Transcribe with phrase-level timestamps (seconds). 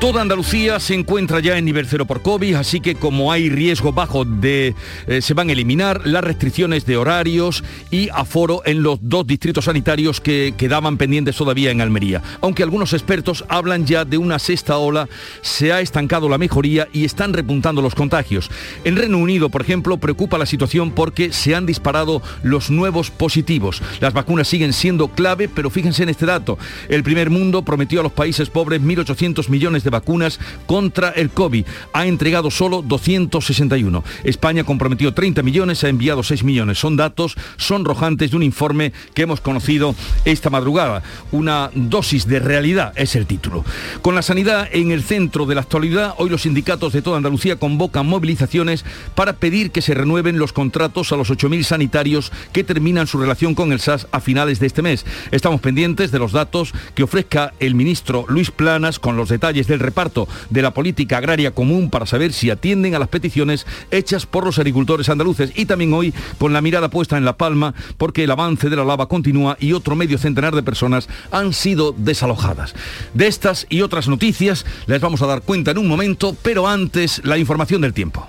[0.00, 3.92] Toda Andalucía se encuentra ya en nivel cero por COVID, así que como hay riesgo
[3.92, 4.76] bajo de...
[5.08, 9.64] Eh, se van a eliminar las restricciones de horarios y aforo en los dos distritos
[9.64, 12.22] sanitarios que quedaban pendientes todavía en Almería.
[12.40, 15.08] Aunque algunos expertos hablan ya de una sexta ola,
[15.42, 18.52] se ha estancado la mejoría y están repuntando los contagios.
[18.84, 23.82] En Reino Unido, por ejemplo, preocupa la situación porque se han disparado los nuevos positivos.
[23.98, 26.56] Las vacunas siguen siendo clave, pero fíjense en este dato.
[26.88, 31.64] El primer mundo prometió a los países pobres 1.800 millones de vacunas contra el COVID.
[31.92, 34.04] Ha entregado solo 261.
[34.24, 36.78] España comprometió 30 millones, ha enviado 6 millones.
[36.78, 41.02] Son datos sonrojantes de un informe que hemos conocido esta madrugada.
[41.32, 43.64] Una dosis de realidad es el título.
[44.02, 47.56] Con la sanidad en el centro de la actualidad, hoy los sindicatos de toda Andalucía
[47.56, 53.06] convocan movilizaciones para pedir que se renueven los contratos a los 8.000 sanitarios que terminan
[53.06, 55.04] su relación con el SAS a finales de este mes.
[55.30, 59.77] Estamos pendientes de los datos que ofrezca el ministro Luis Planas con los detalles del
[59.80, 64.44] reparto de la política agraria común para saber si atienden a las peticiones hechas por
[64.44, 68.30] los agricultores andaluces y también hoy con la mirada puesta en La Palma porque el
[68.30, 72.74] avance de la lava continúa y otro medio centenar de personas han sido desalojadas.
[73.14, 77.20] De estas y otras noticias les vamos a dar cuenta en un momento, pero antes
[77.24, 78.28] la información del tiempo.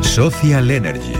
[0.00, 1.12] Social Energy.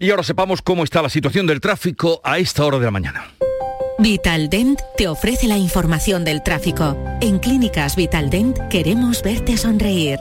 [0.05, 3.25] Y ahora sepamos cómo está la situación del tráfico a esta hora de la mañana.
[3.99, 6.95] Vitaldent te ofrece la información del tráfico.
[7.23, 10.19] En Clínicas Vitaldent queremos verte sonreír.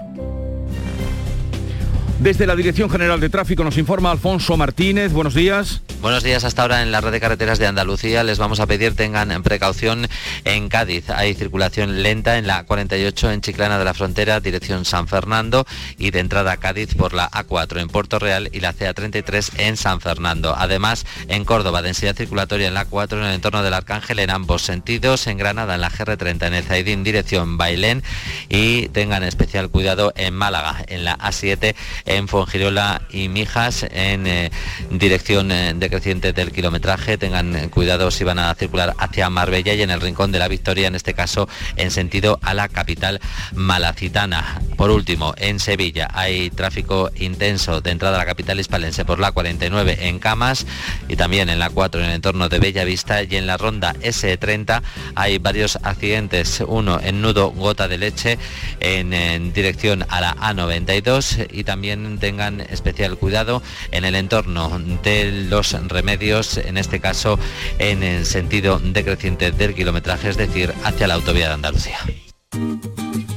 [2.23, 5.11] Desde la Dirección General de Tráfico nos informa Alfonso Martínez.
[5.11, 5.81] Buenos días.
[6.01, 6.45] Buenos días.
[6.45, 10.07] Hasta ahora en la red de carreteras de Andalucía les vamos a pedir tengan precaución
[10.45, 11.09] en Cádiz.
[11.09, 15.65] Hay circulación lenta en la 48 en Chiclana de la Frontera, dirección San Fernando
[15.97, 19.75] y de entrada a Cádiz por la A4 en Puerto Real y la CA33 en
[19.75, 20.55] San Fernando.
[20.57, 24.61] Además, en Córdoba, densidad circulatoria en la 4 en el entorno del Arcángel en ambos
[24.61, 25.27] sentidos.
[25.27, 28.01] En Granada, en la GR30 en el Zaidín, dirección Bailén
[28.47, 31.75] y tengan especial cuidado en Málaga, en la A7
[32.15, 34.51] en Fongirola y Mijas en eh,
[34.89, 37.17] dirección eh, decreciente del kilometraje.
[37.17, 40.87] Tengan cuidado si van a circular hacia Marbella y en el Rincón de la Victoria,
[40.87, 43.19] en este caso en sentido a la capital
[43.53, 44.61] malacitana.
[44.77, 49.31] Por último, en Sevilla hay tráfico intenso de entrada a la capital hispalense por la
[49.31, 50.65] 49 en Camas
[51.07, 54.81] y también en la 4 en el entorno de Bellavista y en la ronda S30
[55.15, 58.37] hay varios accidentes, uno en nudo gota de leche
[58.79, 63.61] en dirección a la A92 y también tengan especial cuidado
[63.91, 67.39] en el entorno de los remedios, en este caso
[67.79, 71.97] en el sentido decreciente del kilometraje, es decir, hacia la autovía de Andalucía.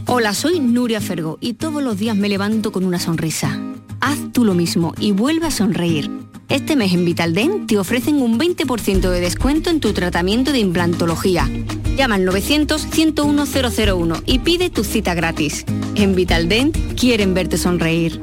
[0.06, 3.60] Hola, soy Nuria Fergo y todos los días me levanto con una sonrisa.
[4.00, 6.10] Haz tú lo mismo y vuelve a sonreír.
[6.48, 11.50] Este mes en Vitaldent te ofrecen un 20% de descuento en tu tratamiento de implantología.
[11.96, 15.64] Llama al 900-101-001 y pide tu cita gratis.
[15.96, 18.22] En Vitaldent quieren verte sonreír.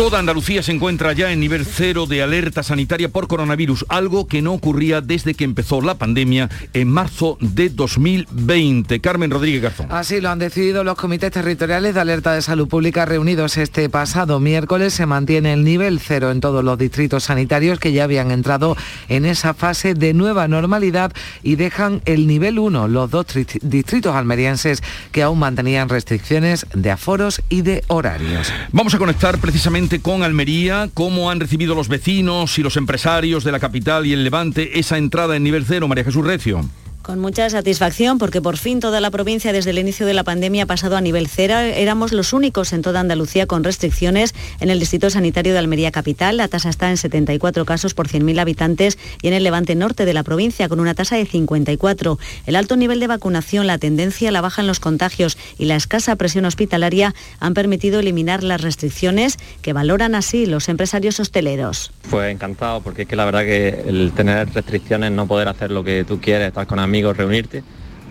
[0.00, 4.40] Toda Andalucía se encuentra ya en nivel cero de alerta sanitaria por coronavirus, algo que
[4.40, 8.98] no ocurría desde que empezó la pandemia en marzo de 2020.
[9.00, 9.88] Carmen Rodríguez Garzón.
[9.90, 14.40] Así lo han decidido los comités territoriales de alerta de salud pública reunidos este pasado
[14.40, 14.94] miércoles.
[14.94, 18.78] Se mantiene el nivel cero en todos los distritos sanitarios que ya habían entrado
[19.10, 21.12] en esa fase de nueva normalidad
[21.42, 23.26] y dejan el nivel 1 los dos
[23.60, 24.82] distritos almerienses
[25.12, 28.50] que aún mantenían restricciones de aforos y de horarios.
[28.72, 33.50] Vamos a conectar precisamente con Almería, cómo han recibido los vecinos y los empresarios de
[33.50, 36.64] la capital y el Levante esa entrada en nivel cero, María Jesús Recio.
[37.10, 40.62] Con mucha satisfacción porque por fin toda la provincia desde el inicio de la pandemia
[40.62, 41.58] ha pasado a nivel cero.
[41.58, 46.36] Éramos los únicos en toda Andalucía con restricciones en el Distrito Sanitario de Almería Capital.
[46.36, 50.14] La tasa está en 74 casos por 100.000 habitantes y en el levante norte de
[50.14, 52.16] la provincia con una tasa de 54.
[52.46, 56.14] El alto nivel de vacunación, la tendencia la baja en los contagios y la escasa
[56.14, 61.90] presión hospitalaria han permitido eliminar las restricciones que valoran así los empresarios hosteleros.
[62.08, 65.82] Pues encantado porque es que la verdad que el tener restricciones, no poder hacer lo
[65.82, 67.62] que tú quieres, estar con amigos, reunirte,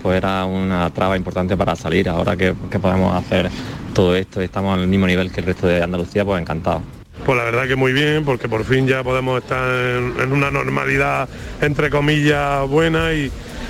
[0.02, 2.10] pues era una traba importante para salir.
[2.10, 3.50] Ahora que, podemos hacer
[3.94, 6.82] todo esto y estamos al mismo nivel que el resto de Andalucía, pues encantado.
[7.26, 11.28] Pues la verdad que muy bien, porque por fin ya podemos estar en, una normalidad,
[11.62, 13.30] entre comillas, buena y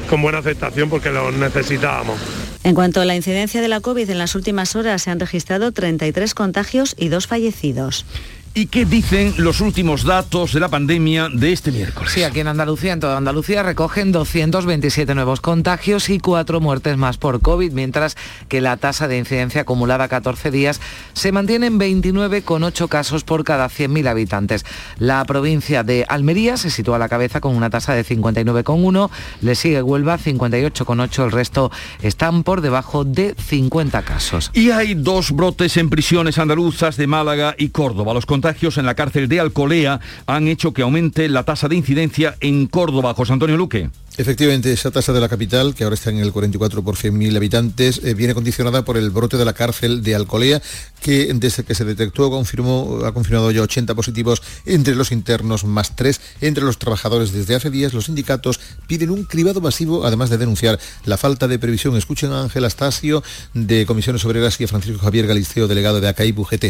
[0.10, 2.18] con buena aceptación porque lo necesitábamos.
[2.64, 5.72] En cuanto a la incidencia de la COVID, en las últimas horas se han registrado
[5.72, 8.06] 33 contagios y dos fallecidos.
[8.54, 12.12] ¿Y qué dicen los últimos datos de la pandemia de este miércoles?
[12.12, 17.18] Sí, aquí en Andalucía, en toda Andalucía, recogen 227 nuevos contagios y cuatro muertes más
[17.18, 18.18] por COVID, mientras
[18.48, 20.82] que la tasa de incidencia acumulada a 14 días
[21.14, 24.66] se mantiene en 29,8 casos por cada 100.000 habitantes.
[24.98, 29.10] La provincia de Almería se sitúa a la cabeza con una tasa de 59,1,
[29.42, 31.72] le sigue Huelva 58,8, el resto
[32.02, 34.52] están por debajo de 50 casos.
[34.54, 38.14] Y hay dos brotes en prisiones andaluzas de Málaga y Córdoba.
[38.14, 42.38] Los contagios en la cárcel de Alcolea han hecho que aumente la tasa de incidencia
[42.40, 43.14] en Córdoba.
[43.14, 43.90] José Antonio Luque.
[44.16, 48.02] Efectivamente, esa tasa de la capital, que ahora está en el 44 por 100.000 habitantes,
[48.04, 50.62] eh, viene condicionada por el brote de la cárcel de Alcolea,
[51.02, 55.98] que desde que se detectó confirmó, ha confirmado ya 80 positivos entre los internos, más
[55.98, 57.34] 3 entre los trabajadores.
[57.34, 61.60] Desde hace días los sindicatos piden un cribado masivo, además de denunciar la falta de
[61.60, 61.98] previsión.
[61.98, 63.22] Escuchen a Ángel Astasio,
[63.54, 66.66] de Comisiones Obreras, y a Francisco Javier Galisteo, delegado de ACAIP UGT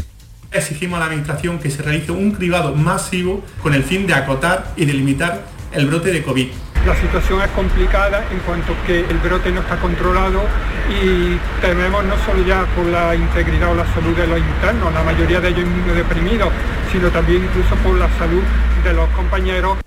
[0.52, 4.74] exigimos a la Administración que se realice un cribado masivo con el fin de acotar
[4.76, 6.48] y delimitar el brote de COVID.
[6.86, 10.42] La situación es complicada en cuanto que el brote no está controlado
[10.90, 15.04] y tememos no solo ya por la integridad o la salud de los internos, la
[15.04, 16.50] mayoría de ellos muy deprimidos,
[16.92, 18.42] sino también incluso por la salud
[18.84, 19.78] de los compañeros.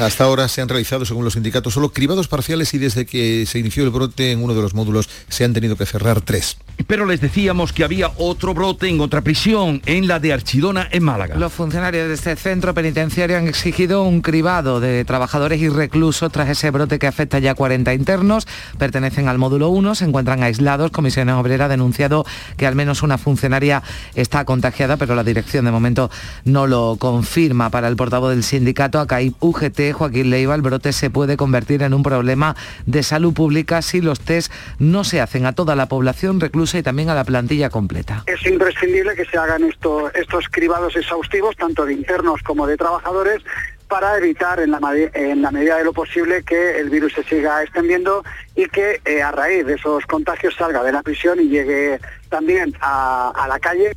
[0.00, 3.58] Hasta ahora se han realizado, según los sindicatos, solo cribados parciales y desde que se
[3.58, 6.56] inició el brote en uno de los módulos se han tenido que cerrar tres.
[6.86, 11.04] Pero les decíamos que había otro brote en otra prisión, en la de Archidona, en
[11.04, 11.36] Málaga.
[11.36, 16.48] Los funcionarios de este centro penitenciario han exigido un cribado de trabajadores y reclusos tras
[16.48, 18.46] ese brote que afecta ya a 40 internos.
[18.76, 20.90] Pertenecen al módulo 1, se encuentran aislados.
[20.90, 22.26] Comisiones Obrera ha denunciado
[22.56, 23.82] que al menos una funcionaria
[24.14, 26.10] está contagiada, pero la dirección de momento
[26.44, 27.70] no lo confirma.
[27.70, 31.94] Para el portavoz del sindicato ACAIP UGT, Joaquín Leiva, el brote se puede convertir en
[31.94, 36.40] un problema de salud pública si los test no se hacen a toda la población
[36.40, 38.24] reclusa y también a la plantilla completa.
[38.26, 43.42] Es imprescindible que se hagan estos, estos cribados exhaustivos, tanto de internos como de trabajadores,
[43.88, 44.80] para evitar en la,
[45.14, 48.24] en la, medida de lo posible que el virus se siga extendiendo
[48.56, 52.74] y que eh, a raíz de esos contagios salga de la prisión y llegue también
[52.80, 53.94] a la calle.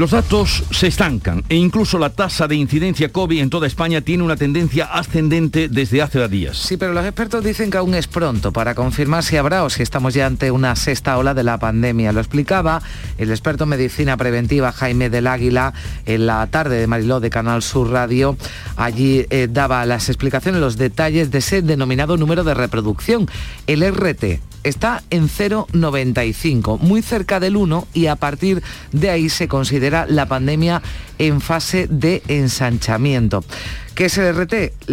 [0.00, 4.22] Los datos se estancan e incluso la tasa de incidencia COVID en toda España tiene
[4.22, 6.56] una tendencia ascendente desde hace días.
[6.56, 9.82] Sí, pero los expertos dicen que aún es pronto para confirmar si habrá o si
[9.82, 12.12] estamos ya ante una sexta ola de la pandemia.
[12.12, 12.80] Lo explicaba
[13.18, 15.74] el experto en medicina preventiva Jaime del Águila
[16.06, 18.38] en la tarde de Mariló de Canal Sur Radio.
[18.76, 23.28] Allí eh, daba las explicaciones, los detalles de ese denominado número de reproducción,
[23.66, 29.48] el RT está en 0,95, muy cerca del 1 y a partir de ahí se
[29.48, 30.82] considera la pandemia
[31.18, 33.44] en fase de ensanchamiento.
[33.94, 34.88] ¿Qué es el RT?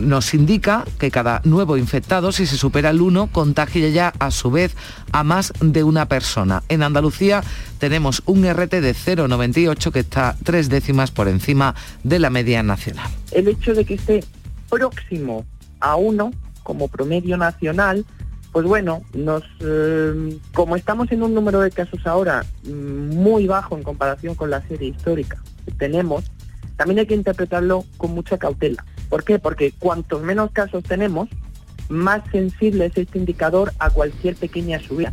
[0.00, 4.50] Nos indica que cada nuevo infectado, si se supera el 1, contagia ya a su
[4.50, 4.74] vez
[5.12, 6.62] a más de una persona.
[6.70, 7.42] En Andalucía
[7.78, 13.10] tenemos un RT de 0,98 que está tres décimas por encima de la media nacional.
[13.32, 14.24] El hecho de que esté
[14.70, 15.44] próximo
[15.80, 16.30] a 1
[16.62, 18.06] como promedio nacional
[18.52, 23.76] pues bueno, nos, eh, como estamos en un número de casos ahora mm, muy bajo
[23.76, 26.24] en comparación con la serie histórica que tenemos,
[26.76, 28.84] también hay que interpretarlo con mucha cautela.
[29.08, 29.38] ¿Por qué?
[29.38, 31.28] Porque cuantos menos casos tenemos,
[31.88, 35.12] más sensible es este indicador a cualquier pequeña subida.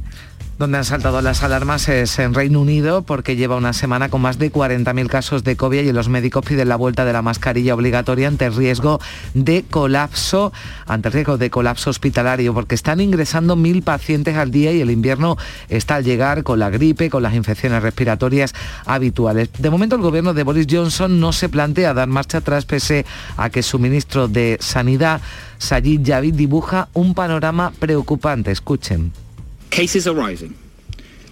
[0.58, 4.40] Donde han saltado las alarmas es en Reino Unido porque lleva una semana con más
[4.40, 8.28] de 40.000 casos de COVID y los médicos piden la vuelta de la mascarilla obligatoria
[8.28, 9.00] ante riesgo
[9.36, 10.52] de colapso,
[10.88, 15.38] ante riesgo de colapso hospitalario porque están ingresando mil pacientes al día y el invierno
[15.70, 18.56] está al llegar con la gripe, con las infecciones respiratorias
[18.88, 19.50] habituales.
[19.60, 23.06] De momento el gobierno de Boris Johnson no se plantea dar marcha atrás pese
[23.38, 25.22] a que su ministro de Sanidad,
[25.60, 28.52] Sajid Javid, dibuja un panorama preocupante.
[28.52, 29.27] Escuchen.
[29.70, 30.56] Cases are rising.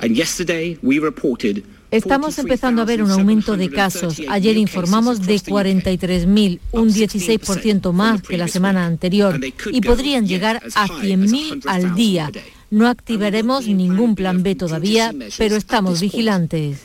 [0.01, 4.21] And yesterday we reported Estamos empezando a ver un aumento de casos.
[4.27, 9.39] Ayer informamos de 43.000, un 16% más que la semana anterior,
[9.71, 12.31] y podrían llegar a 100.000 al día.
[12.69, 16.79] No activaremos ningún plan B todavía, pero estamos vigilantes.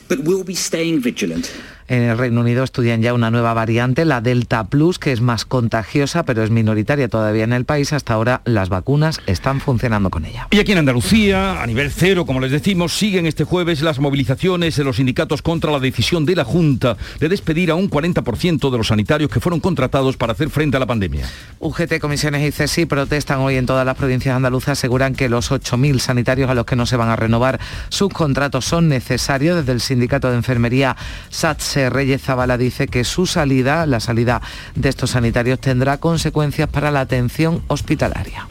[1.91, 5.43] En el Reino Unido estudian ya una nueva variante, la Delta Plus, que es más
[5.43, 7.91] contagiosa, pero es minoritaria todavía en el país.
[7.91, 10.47] Hasta ahora las vacunas están funcionando con ella.
[10.51, 14.77] Y aquí en Andalucía, a nivel cero, como les decimos, siguen este jueves las movilizaciones
[14.77, 18.77] de los sindicatos contra la decisión de la Junta de despedir a un 40% de
[18.77, 21.25] los sanitarios que fueron contratados para hacer frente a la pandemia.
[21.59, 25.99] UGT, comisiones y CESI protestan hoy en todas las provincias andaluzas, aseguran que los 8.000
[25.99, 29.57] sanitarios a los que no se van a renovar sus contratos son necesarios.
[29.57, 30.95] Desde el sindicato de enfermería
[31.29, 34.41] SATSE Reyes Zavala dice que su salida, la salida
[34.75, 38.47] de estos sanitarios, tendrá consecuencias para la atención hospitalaria.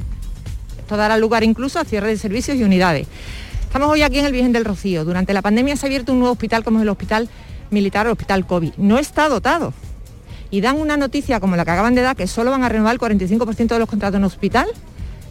[0.79, 3.07] Esto dará lugar incluso a cierre de servicios y unidades.
[3.63, 5.05] Estamos hoy aquí en el Virgen del Rocío.
[5.05, 7.29] Durante la pandemia se ha abierto un nuevo hospital como es el Hospital
[7.71, 8.73] Militar o Hospital COVID.
[8.79, 9.73] No está dotado.
[10.51, 12.95] Y dan una noticia como la que acaban de dar, que solo van a renovar
[12.95, 14.67] el 45% de los contratos en hospital.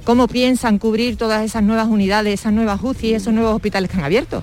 [0.06, 4.06] ¿Cómo piensan cubrir todas esas nuevas unidades, esas nuevas UCI esos nuevos hospitales que han
[4.06, 4.42] abierto?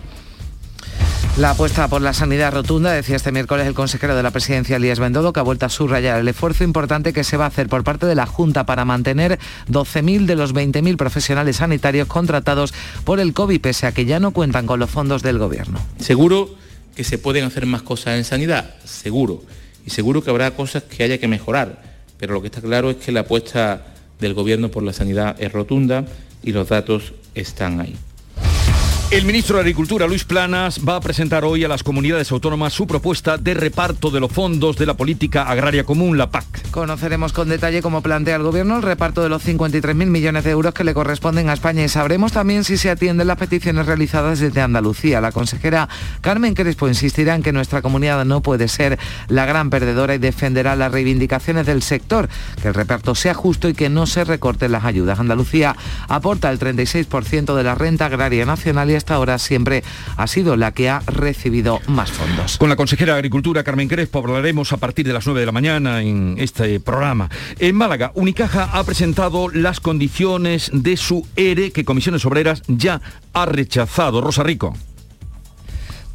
[1.38, 4.98] La apuesta por la sanidad rotunda, decía este miércoles el consejero de la presidencia, Elías
[4.98, 7.84] Bendodo, que ha vuelto a subrayar el esfuerzo importante que se va a hacer por
[7.84, 9.38] parte de la Junta para mantener
[9.68, 12.72] 12.000 de los 20.000 profesionales sanitarios contratados
[13.04, 15.78] por el COVID, pese a que ya no cuentan con los fondos del Gobierno.
[15.98, 16.54] Seguro
[16.94, 19.42] que se pueden hacer más cosas en sanidad, seguro.
[19.84, 21.82] Y seguro que habrá cosas que haya que mejorar.
[22.16, 23.88] Pero lo que está claro es que la apuesta
[24.20, 26.06] del Gobierno por la sanidad es rotunda
[26.42, 27.94] y los datos están ahí.
[29.08, 32.88] El ministro de Agricultura, Luis Planas, va a presentar hoy a las comunidades autónomas su
[32.88, 36.70] propuesta de reparto de los fondos de la política agraria común, la PAC.
[36.72, 40.74] Conoceremos con detalle cómo plantea el Gobierno el reparto de los 53.000 millones de euros
[40.74, 44.60] que le corresponden a España y sabremos también si se atienden las peticiones realizadas desde
[44.60, 45.20] Andalucía.
[45.20, 45.88] La consejera
[46.20, 48.98] Carmen Crespo insistirá en que nuestra comunidad no puede ser
[49.28, 52.28] la gran perdedora y defenderá las reivindicaciones del sector,
[52.60, 55.20] que el reparto sea justo y que no se recorten las ayudas.
[55.20, 55.76] Andalucía
[56.08, 59.82] aporta el 36% de la renta agraria nacional y hasta ahora siempre
[60.16, 62.58] ha sido la que ha recibido más fondos.
[62.58, 65.52] Con la consejera de Agricultura, Carmen Crespo, hablaremos a partir de las 9 de la
[65.52, 67.28] mañana en este programa.
[67.58, 73.00] En Málaga, Unicaja ha presentado las condiciones de su ERE que Comisiones Obreras ya
[73.32, 74.20] ha rechazado.
[74.20, 74.74] Rosa Rico.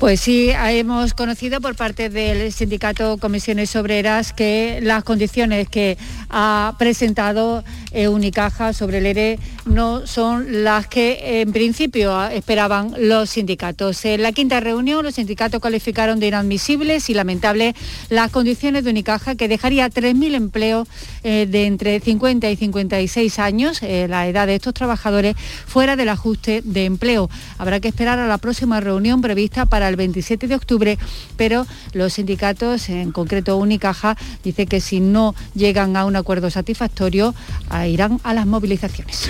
[0.02, 5.96] Pues sí, hemos conocido por parte del sindicato Comisiones Obreras que las condiciones que
[6.32, 13.30] ha presentado eh, Unicaja sobre el ERE no son las que en principio esperaban los
[13.30, 14.04] sindicatos.
[14.06, 17.76] En la quinta reunión los sindicatos calificaron de inadmisibles y lamentables
[18.10, 20.88] las condiciones de Unicaja que dejaría 3.000 empleos
[21.24, 25.36] eh, de entre 50 y 56 años, eh, la edad de estos trabajadores,
[25.68, 27.30] fuera del ajuste de empleo.
[27.60, 30.98] Habrá que esperar a la próxima reunión prevista para el 27 de octubre,
[31.38, 37.36] pero los sindicatos, en concreto Unicaja, dice que si no llegan a un acuerdo satisfactorio,
[37.88, 39.30] irán a las movilizaciones.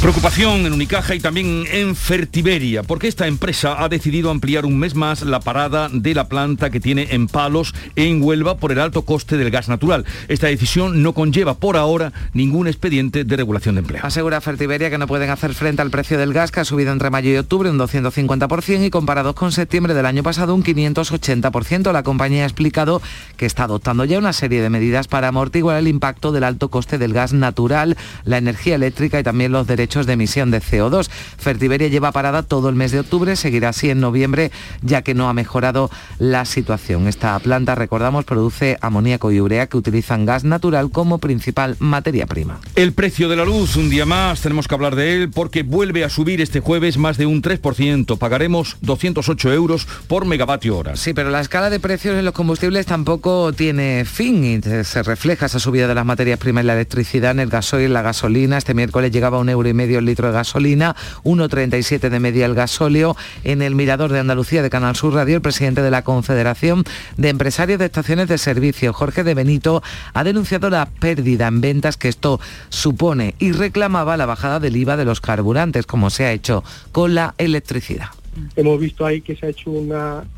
[0.00, 4.94] Preocupación en Unicaja y también en Fertiberia, porque esta empresa ha decidido ampliar un mes
[4.94, 9.02] más la parada de la planta que tiene en Palos, en Huelva, por el alto
[9.02, 10.04] coste del gas natural.
[10.28, 14.00] Esta decisión no conlleva por ahora ningún expediente de regulación de empleo.
[14.04, 17.10] Asegura Fertiberia que no pueden hacer frente al precio del gas que ha subido entre
[17.10, 21.92] mayo y octubre un 250% y comparados con septiembre del año pasado un 580%.
[21.92, 23.02] La compañía ha explicado
[23.36, 26.98] que está adoptando ya una serie de medidas para amortiguar el impacto del alto coste
[26.98, 31.08] del gas natural, la energía eléctrica y también los derechos de emisión de CO2.
[31.38, 34.50] Fertiberia lleva parada todo el mes de octubre, seguirá así en noviembre,
[34.82, 37.06] ya que no ha mejorado la situación.
[37.06, 42.60] Esta planta, recordamos, produce amoníaco y urea que utilizan gas natural como principal materia prima.
[42.74, 46.04] El precio de la luz, un día más, tenemos que hablar de él porque vuelve
[46.04, 48.18] a subir este jueves más de un 3%.
[48.18, 50.96] Pagaremos 208 euros por megavatio hora.
[50.96, 55.46] Sí, pero la escala de precios en los combustibles tampoco tiene fin y se refleja
[55.46, 58.58] esa subida de las materias primas y la electricidad en el gasoil, la gasolina.
[58.58, 62.46] Este miércoles llegaba a un euro y medio el litro de gasolina, 1,37 de media
[62.46, 63.16] el gasóleo.
[63.44, 66.84] En el Mirador de Andalucía de Canal Sur Radio, el presidente de la Confederación
[67.16, 69.82] de Empresarios de Estaciones de Servicio, Jorge de Benito,
[70.14, 74.96] ha denunciado la pérdida en ventas que esto supone y reclamaba la bajada del IVA
[74.96, 78.08] de los carburantes, como se ha hecho con la electricidad.
[78.56, 79.72] Hemos visto ahí que se ha hecho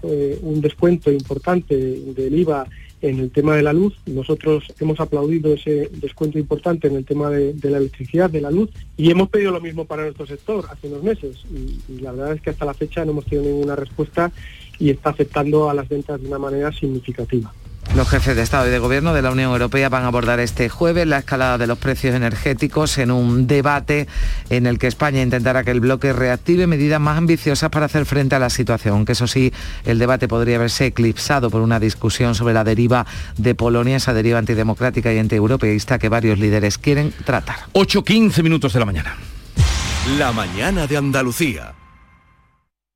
[0.02, 2.66] eh, un descuento importante del IVA
[3.02, 3.94] en el tema de la luz.
[4.06, 8.70] Nosotros hemos aplaudido ese descuento importante en el tema de, la electricidad, de la luz,
[8.96, 11.44] y hemos pedido lo mismo para nuestro sector hace unos meses.
[11.50, 14.30] Y, la verdad es que hasta la fecha no hemos tenido ninguna respuesta
[14.78, 17.52] y está afectando a las ventas de una manera significativa.
[17.96, 20.68] Los jefes de Estado y de Gobierno de la Unión Europea van a abordar este
[20.68, 24.06] jueves la escalada de los precios energéticos en un debate
[24.48, 28.36] en el que España intentará que el bloque reactive medidas más ambiciosas para hacer frente
[28.36, 29.52] a la situación, aunque eso sí,
[29.84, 33.06] el debate podría verse eclipsado por una discusión sobre la deriva
[33.36, 37.56] de Polonia, esa deriva antidemocrática y antieuropeísta que varios líderes quieren tratar.
[37.72, 39.16] 8.15 minutos de la mañana.
[40.16, 41.74] La mañana de Andalucía.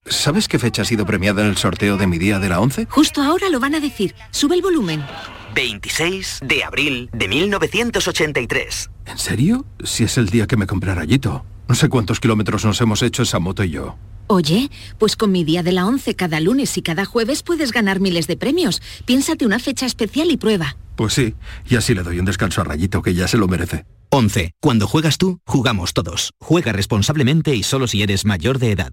[0.07, 2.87] ¿Sabes qué fecha ha sido premiada en el sorteo de mi día de la 11?
[2.91, 4.15] Justo ahora lo van a decir.
[4.31, 5.03] Sube el volumen.
[5.55, 8.91] 26 de abril de 1983.
[9.07, 9.65] ¿En serio?
[9.83, 11.45] Si es el día que me compré rayito.
[11.69, 13.97] No sé cuántos kilómetros nos hemos hecho esa moto y yo.
[14.27, 18.01] Oye, pues con mi día de la 11 cada lunes y cada jueves puedes ganar
[18.01, 18.83] miles de premios.
[19.07, 20.77] Piénsate una fecha especial y prueba.
[20.97, 21.35] Pues sí,
[21.69, 23.87] y así le doy un descanso a Rayito que ya se lo merece.
[24.11, 24.53] 11.
[24.61, 26.33] Cuando juegas tú, jugamos todos.
[26.41, 28.93] Juega responsablemente y solo si eres mayor de edad.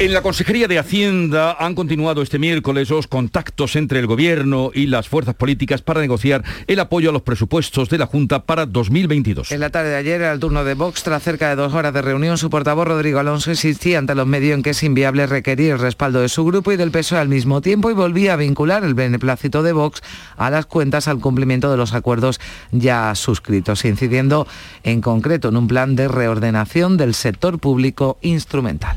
[0.00, 4.86] En la Consejería de Hacienda han continuado este miércoles los contactos entre el Gobierno y
[4.86, 9.50] las fuerzas políticas para negociar el apoyo a los presupuestos de la Junta para 2022.
[9.50, 11.02] En la tarde de ayer el turno de Vox.
[11.02, 14.54] Tras cerca de dos horas de reunión, su portavoz Rodrigo Alonso insistía ante los medios
[14.54, 17.60] en que es inviable requerir el respaldo de su grupo y del PSOE al mismo
[17.60, 20.00] tiempo y volvía a vincular el beneplácito de Vox
[20.36, 22.38] a las cuentas al cumplimiento de los acuerdos
[22.70, 24.46] ya suscritos, incidiendo
[24.84, 28.96] en concreto en un plan de reordenación del sector público instrumental.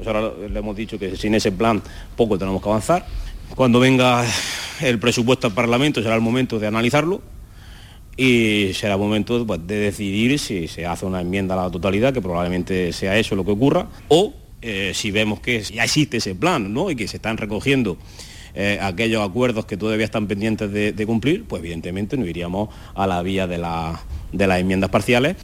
[0.00, 1.82] Pues ahora le hemos dicho que sin ese plan
[2.16, 3.04] poco tenemos que avanzar.
[3.54, 4.24] Cuando venga
[4.80, 7.20] el presupuesto al Parlamento será el momento de analizarlo
[8.16, 12.14] y será el momento pues, de decidir si se hace una enmienda a la totalidad,
[12.14, 16.34] que probablemente sea eso lo que ocurra, o eh, si vemos que ya existe ese
[16.34, 16.90] plan ¿no?
[16.90, 17.98] y que se están recogiendo
[18.54, 23.20] eh, aquellos acuerdos que todavía están pendientes de, cumplir, pues evidentemente nos iríamos a la
[23.20, 24.00] vía de las
[24.32, 25.36] enmiendas parciales.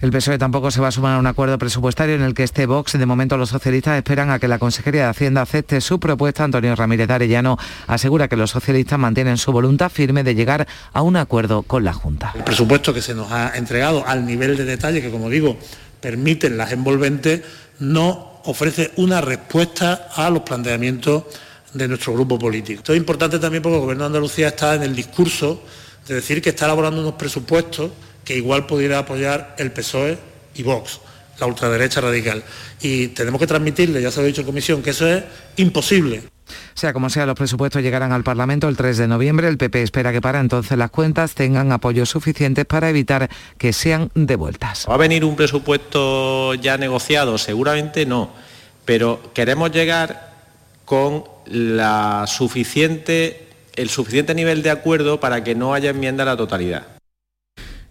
[0.00, 2.64] El PSOE tampoco se va a sumar a un acuerdo presupuestario en el que esté
[2.64, 2.98] Vox.
[2.98, 6.42] De momento los socialistas esperan a que la Consejería de Hacienda acepte su propuesta.
[6.42, 11.16] Antonio Ramírez Arellano asegura que los socialistas mantienen su voluntad firme de llegar a un
[11.16, 12.32] acuerdo con la Junta.
[12.34, 15.58] El presupuesto que se nos ha entregado al nivel de detalle que, como digo,
[16.00, 17.42] permiten las envolventes,
[17.78, 21.24] no ofrece una respuesta a los planteamientos
[21.74, 22.80] de nuestro grupo político.
[22.80, 25.62] Esto es importante también porque el Gobierno de Andalucía está en el discurso
[26.08, 27.90] de decir que está elaborando unos presupuestos
[28.30, 30.16] que igual pudiera apoyar el PSOE
[30.54, 31.00] y Vox,
[31.40, 32.44] la ultraderecha radical.
[32.80, 35.24] Y tenemos que transmitirle, ya se lo he dicho en comisión, que eso es
[35.56, 36.22] imposible.
[36.74, 39.48] Sea como sea, los presupuestos llegarán al Parlamento el 3 de noviembre.
[39.48, 44.12] El PP espera que para entonces las cuentas tengan apoyos suficientes para evitar que sean
[44.14, 44.86] devueltas.
[44.88, 47.36] ¿Va a venir un presupuesto ya negociado?
[47.36, 48.30] Seguramente no.
[48.84, 50.34] Pero queremos llegar
[50.84, 56.36] con la suficiente, el suficiente nivel de acuerdo para que no haya enmienda a la
[56.36, 56.99] totalidad.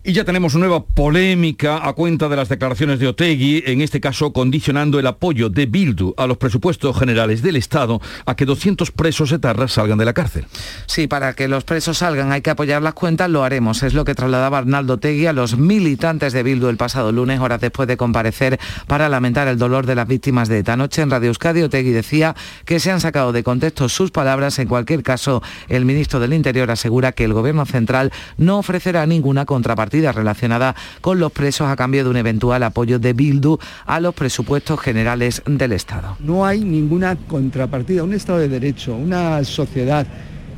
[0.10, 4.34] Y ya tenemos nueva polémica a cuenta de las declaraciones de Otegui, en este caso
[4.34, 9.32] condicionando el apoyo de Bildu a los presupuestos generales del Estado a que 200 presos
[9.32, 10.48] etarras salgan de la cárcel.
[10.88, 13.84] Sí, para que los presos salgan hay que apoyar las cuentas, lo haremos.
[13.84, 17.62] Es lo que trasladaba Arnaldo Otegui a los militantes de Bildu el pasado lunes, horas
[17.62, 21.04] después de comparecer para lamentar el dolor de las víctimas de esta noche.
[21.04, 24.58] En Radio Euskadi, Otegui decía que se han sacado de contexto sus palabras.
[24.58, 29.46] En cualquier caso, el ministro del Interior asegura que el Gobierno central no ofrecerá ninguna
[29.46, 34.14] contrapartida relacionada con los presos a cambio de un eventual apoyo de Bildu a los
[34.16, 36.18] presupuestos generales del Estado.
[36.20, 40.06] No hay ninguna contrapartida, un Estado de Derecho, una sociedad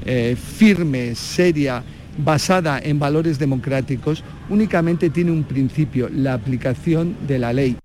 [0.05, 1.83] eh, firme, seria,
[2.17, 7.77] basada en valores democráticos, únicamente tiene un principio, la aplicación de la ley.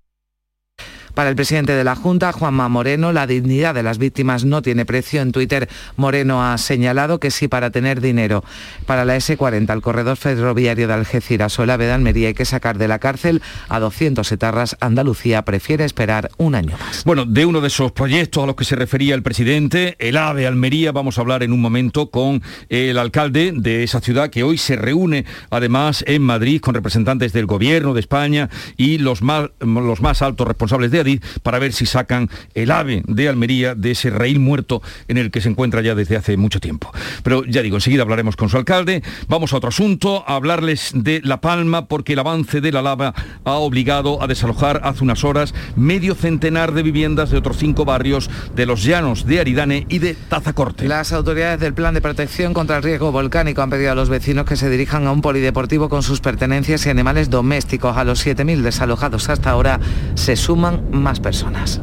[1.17, 4.85] Para el presidente de la Junta, Juanma Moreno, la dignidad de las víctimas no tiene
[4.85, 5.19] precio.
[5.19, 8.43] En Twitter, Moreno ha señalado que si para tener dinero
[8.85, 12.45] para la S40, el corredor ferroviario de Algeciras o el AVE de Almería hay que
[12.45, 17.03] sacar de la cárcel a 200 etarras, Andalucía prefiere esperar un año más.
[17.03, 20.45] Bueno, de uno de esos proyectos a los que se refería el presidente, el AVE
[20.45, 24.59] Almería, vamos a hablar en un momento con el alcalde de esa ciudad que hoy
[24.59, 29.99] se reúne además en Madrid con representantes del gobierno de España y los más, los
[29.99, 31.06] más altos responsables de
[31.43, 35.41] Para ver si sacan el ave de Almería de ese raíl muerto en el que
[35.41, 36.91] se encuentra ya desde hace mucho tiempo.
[37.23, 39.03] Pero ya digo, enseguida hablaremos con su alcalde.
[39.27, 43.13] Vamos a otro asunto, a hablarles de La Palma porque el avance de la lava
[43.43, 48.29] ha obligado a desalojar hace unas horas medio centenar de viviendas de otros cinco barrios
[48.55, 50.87] de los llanos de Aridane y de Tazacorte.
[50.87, 54.45] Las autoridades del Plan de Protección contra el Riesgo Volcánico han pedido a los vecinos
[54.45, 57.97] que se dirijan a un polideportivo con sus pertenencias y animales domésticos.
[57.97, 59.79] A los 7.000 desalojados hasta ahora
[60.15, 61.81] se suman más personas.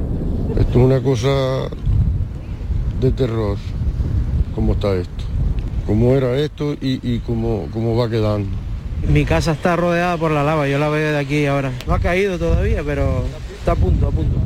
[0.59, 1.69] Esto es una cosa
[3.01, 3.57] de terror,
[4.55, 5.25] cómo está esto,
[5.87, 8.49] cómo era esto y, cómo, cómo va quedando.
[9.09, 11.73] Mi casa está rodeada por la lava, yo la veo de aquí ahora.
[11.87, 13.25] No ha caído todavía, pero
[13.59, 14.39] está a punto, a punto.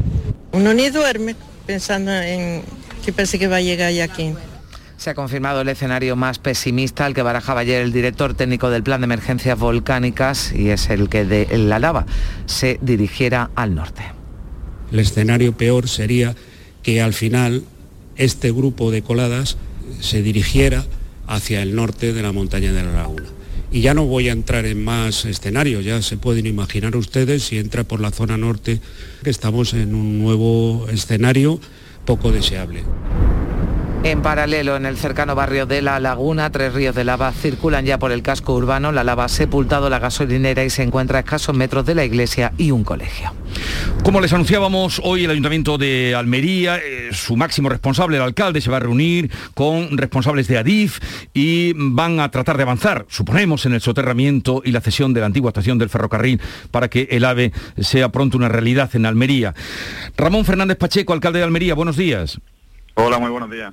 [0.53, 2.63] Uno ni duerme pensando en
[3.05, 4.35] que parece que va a llegar ya aquí.
[4.97, 8.83] Se ha confirmado el escenario más pesimista al que barajaba ayer el director técnico del
[8.83, 12.07] Plan de Emergencias Volcánicas y es el que de la lava
[12.47, 14.18] se dirigiera al norte.
[14.93, 16.35] El escenario peor sería
[16.83, 17.65] que al final
[18.17, 19.57] este grupo de coladas
[20.01, 20.85] se dirigiera
[21.27, 23.27] hacia el norte de la montaña de la laguna.
[23.71, 27.59] Y ya no voy a entrar en más escenarios, ya se pueden imaginar ustedes si
[27.59, 28.81] entra por la zona norte
[29.23, 31.61] que estamos en un nuevo escenario
[32.07, 32.83] poco deseable.
[34.05, 37.99] En paralelo, en el cercano barrio de La Laguna, tres ríos de lava circulan ya
[37.99, 38.93] por el casco urbano.
[38.93, 42.53] La lava ha sepultado la gasolinera y se encuentra a escasos metros de la iglesia
[42.57, 43.33] y un colegio.
[44.05, 48.71] Como les anunciábamos, hoy el Ayuntamiento de Almería, eh, su máximo responsable, el alcalde, se
[48.71, 51.01] va a reunir con responsables de Adif
[51.35, 55.27] y van a tratar de avanzar, suponemos, en el soterramiento y la cesión de la
[55.27, 59.55] antigua estación del ferrocarril para que el AVE sea pronto una realidad en Almería.
[60.17, 62.39] Ramón Fernández Pacheco, alcalde de Almería, buenos días.
[63.01, 63.73] Hola, muy buenos días.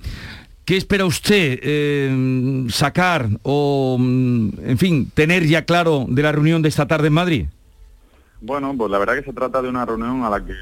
[0.65, 6.61] ¿Qué espera usted eh, sacar o, mm, en fin, tener ya claro de la reunión
[6.61, 7.45] de esta tarde en Madrid?
[8.39, 10.53] Bueno, pues la verdad que se trata de una reunión a la que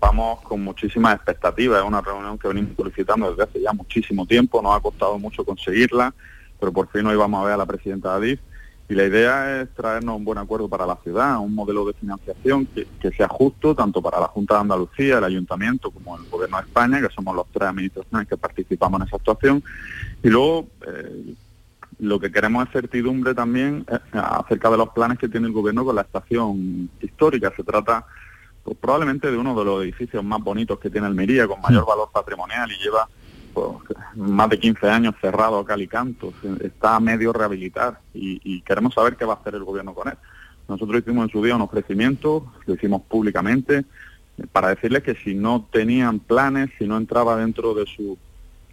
[0.00, 1.78] vamos con muchísimas expectativas.
[1.78, 5.44] Es una reunión que venimos solicitando desde hace ya muchísimo tiempo, nos ha costado mucho
[5.44, 6.12] conseguirla,
[6.58, 8.40] pero por fin hoy vamos a ver a la presidenta de Adif
[8.92, 12.66] y la idea es traernos un buen acuerdo para la ciudad, un modelo de financiación
[12.66, 16.64] que, sea justo tanto para la Junta de Andalucía, el Ayuntamiento como el Gobierno de
[16.64, 19.64] España, que somos los tres administraciones que participamos en esa actuación.
[20.22, 21.34] Y luego eh,
[22.00, 25.86] lo que queremos es certidumbre también eh, acerca de los planes que tiene el Gobierno
[25.86, 27.50] con la estación histórica.
[27.56, 28.04] Se trata
[28.62, 32.10] pues, probablemente de uno de los edificios más bonitos que tiene Almería, con mayor valor
[32.12, 33.08] patrimonial y lleva
[34.14, 39.16] más de 15 años cerrado a cal canto, está a medio rehabilitar y, queremos saber
[39.16, 40.14] qué va a hacer el gobierno con él.
[40.68, 43.84] Nosotros hicimos en su día un ofrecimiento, lo hicimos públicamente,
[44.52, 48.16] para decirles que si no tenían planes, si no entraba dentro de su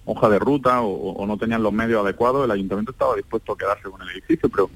[0.05, 3.89] hoja de ruta o, no tenían los medios adecuados, el ayuntamiento estaba dispuesto a quedarse
[3.89, 4.69] con el edificio, pero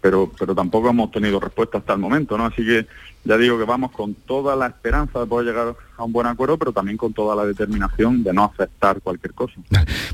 [0.00, 2.46] pero, pero tampoco hemos tenido respuesta hasta el momento, ¿no?
[2.46, 2.86] Así que
[3.26, 6.58] ya digo que vamos con toda la esperanza de poder llegar a un buen acuerdo,
[6.58, 9.54] pero también con toda la determinación de no aceptar cualquier cosa.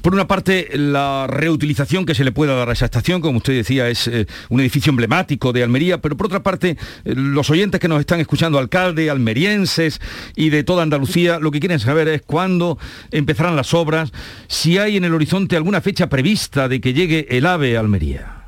[0.00, 3.52] Por una parte, la reutilización que se le pueda dar a esa estación, como usted
[3.52, 7.80] decía, es eh, un edificio emblemático de Almería, pero por otra parte, eh, los oyentes
[7.80, 10.00] que nos están escuchando, alcalde, almerienses
[10.34, 12.78] y de toda Andalucía, lo que quieren saber es cuándo
[13.10, 14.10] empezarán las obras,
[14.48, 18.41] si hay en el horizonte alguna fecha prevista de que llegue el AVE a Almería.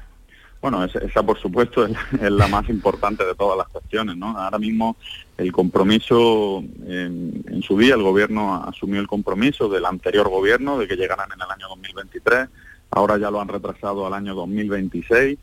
[0.65, 4.29] Bueno, esa, por supuesto es, la más importante de todas las cuestiones, ¿no?
[4.29, 4.97] Ahora mismo
[5.37, 10.97] el compromiso, en, su día el gobierno asumió el compromiso del anterior gobierno de que
[10.97, 12.49] llegaran en el año 2023,
[12.93, 15.39] ahora ya lo han retrasado al año 2026.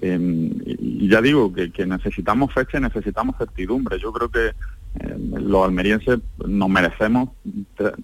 [0.00, 4.00] Em, y ya digo que, necesitamos fecha y necesitamos certidumbre.
[4.00, 4.50] Yo creo que
[4.98, 7.28] em, los almerienses nos merecemos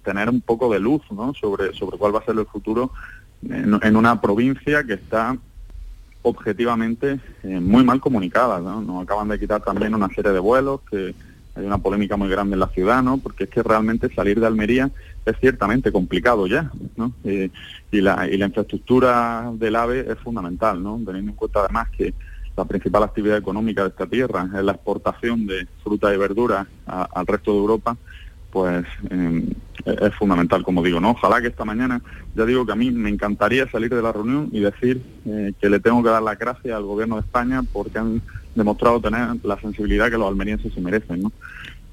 [0.01, 1.33] tener un poco de luz ¿no?
[1.33, 2.93] sobre, sobre cuál va a ser el futuro
[3.49, 5.37] en una provincia que está
[6.23, 8.61] objetivamente eh, muy mal comunicadas.
[8.61, 8.81] ¿no?
[8.81, 11.13] Nos acaban de quitar también una serie de vuelos, que
[11.55, 13.19] hay una polémica muy grande en la ciudad, ¿no?
[13.19, 14.89] porque es que realmente salir de Almería
[15.25, 17.13] es ciertamente complicado ya, ¿no?
[17.23, 17.49] Eh,
[17.91, 20.99] y, la, y la infraestructura del AVE es fundamental, ¿no?
[21.05, 22.13] teniendo en cuenta además que
[22.57, 27.25] la principal actividad económica de esta tierra es la exportación de fruta y verduras al
[27.25, 27.97] resto de Europa
[28.53, 29.49] pues em,
[29.83, 31.11] es fundamental, como digo, ¿no?
[31.11, 32.01] Ojalá que esta mañana,
[32.35, 35.69] ya digo que a mí me encantaría salir de la reunión y decir eh, que
[35.71, 38.21] le tengo que dar las gracias al gobierno de España porque han
[38.53, 41.31] demostrado tener la sensibilidad que los almerienses se merecen, ¿no?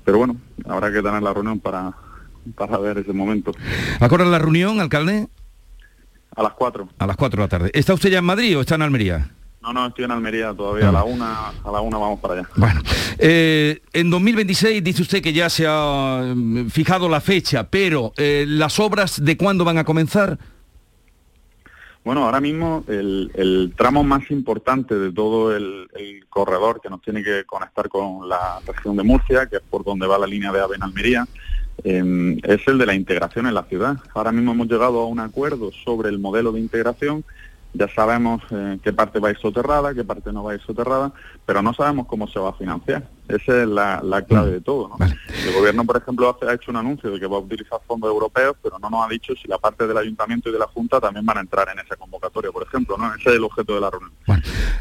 [0.04, 0.36] Pero bueno,
[0.68, 1.94] habrá que tener la reunión para,
[2.54, 3.52] para ver ese momento.
[3.98, 5.28] ¿Acuerda la reunión, alcalde?
[6.36, 6.90] A las cuatro.
[6.98, 7.70] A las cuatro de la tarde.
[7.72, 9.30] ¿Está usted ya en Madrid o está en Almería?
[9.62, 12.48] No, no, estoy en Almería todavía, a la una, a la una vamos para allá.
[12.56, 12.80] Bueno,
[13.18, 18.46] eh, en 2026 dice usted que ya se ha mm, fijado la fecha, pero eh,
[18.48, 20.38] ¿las obras de cuándo van a comenzar?
[22.02, 27.02] Bueno, ahora mismo el, el tramo más importante de todo el, el, corredor que nos
[27.02, 30.50] tiene que conectar con la región de Murcia, que es por donde va la línea
[30.52, 31.26] de AVE en Almería,
[31.84, 33.98] eh, es el de la integración en la ciudad.
[34.14, 37.24] Ahora mismo hemos llegado a un acuerdo sobre el modelo de integración
[37.72, 40.60] ya sabemos eh, qué parte va a ir soterrada, qué parte no va a ir
[40.62, 41.12] soterrada,
[41.46, 43.08] pero no sabemos cómo se va a financiar.
[43.28, 44.88] Esa es la, clave de todo.
[44.88, 45.06] ¿no?
[45.06, 48.56] El gobierno, por ejemplo, ha hecho un anuncio de que va a utilizar fondos europeos,
[48.60, 51.24] pero no nos ha dicho si la parte del ayuntamiento y de la Junta también
[51.24, 52.96] van a entrar en esa convocatoria, por ejemplo.
[52.98, 53.14] ¿no?
[53.14, 54.12] Ese es el objeto de la reunión.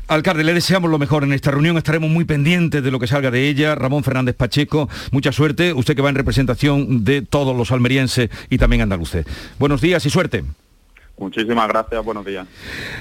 [0.07, 1.77] Alcalde, le deseamos lo mejor en esta reunión.
[1.77, 3.75] Estaremos muy pendientes de lo que salga de ella.
[3.75, 5.73] Ramón Fernández Pacheco, mucha suerte.
[5.73, 9.27] Usted que va en representación de todos los almerienses y también andaluces.
[9.59, 10.43] Buenos días y suerte.
[11.19, 12.47] Muchísimas gracias, buenos días.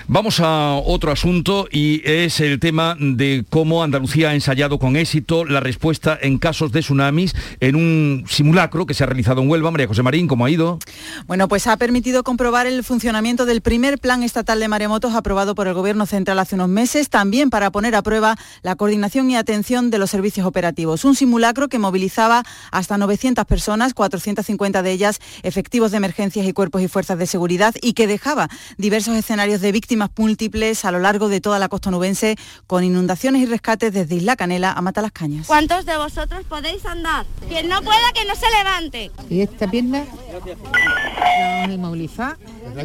[0.09, 5.45] Vamos a otro asunto y es el tema de cómo Andalucía ha ensayado con éxito
[5.45, 9.71] la respuesta en casos de tsunamis en un simulacro que se ha realizado en Huelva.
[9.71, 10.81] María José Marín, ¿cómo ha ido?
[11.29, 15.69] Bueno, pues ha permitido comprobar el funcionamiento del primer plan estatal de maremotos aprobado por
[15.69, 19.91] el Gobierno Central hace unos meses, también para poner a prueba la coordinación y atención
[19.91, 21.05] de los servicios operativos.
[21.05, 26.83] Un simulacro que movilizaba hasta 900 personas, 450 de ellas efectivos de emergencias y cuerpos
[26.83, 31.29] y fuerzas de seguridad y que dejaba diversos escenarios de víctimas múltiples a lo largo
[31.29, 35.47] de toda la costa nubense, con inundaciones y rescates desde Isla Canela a Matalascañas.
[35.47, 37.27] ¿Cuántos de vosotros podéis andar?
[37.49, 39.11] Quien no pueda, que no se levante.
[39.31, 40.05] ¿Y esta pierna?
[40.33, 42.37] La vamos a inmovilizar.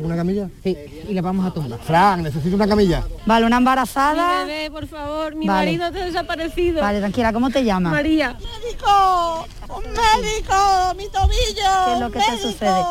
[0.03, 0.49] una camilla?
[0.63, 1.79] Sí, y la vamos a tumbar.
[1.79, 3.03] Frank, necesito una camilla.
[3.25, 4.43] Vale, una embarazada.
[4.43, 6.81] Mi bebé, por favor, mi marido te ha desaparecido.
[6.81, 7.93] Vale, tranquila, ¿cómo te llamas?
[7.93, 8.33] María.
[8.33, 9.47] ¡Médico!
[9.69, 10.93] ¡Un médico!
[10.97, 11.85] ¡Mi tobillo!
[11.85, 12.81] ¿Qué es lo que te sucede?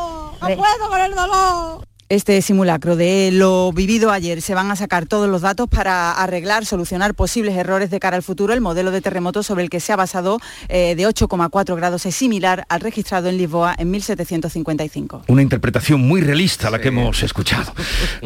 [0.41, 4.41] No puedo con el dolor este simulacro de lo vivido ayer.
[4.41, 8.23] Se van a sacar todos los datos para arreglar, solucionar posibles errores de cara al
[8.23, 8.53] futuro.
[8.53, 10.39] El modelo de terremoto sobre el que se ha basado
[10.69, 15.23] eh, de 8,4 grados es similar al registrado en Lisboa en 1755.
[15.27, 17.73] Una interpretación muy realista la que hemos escuchado.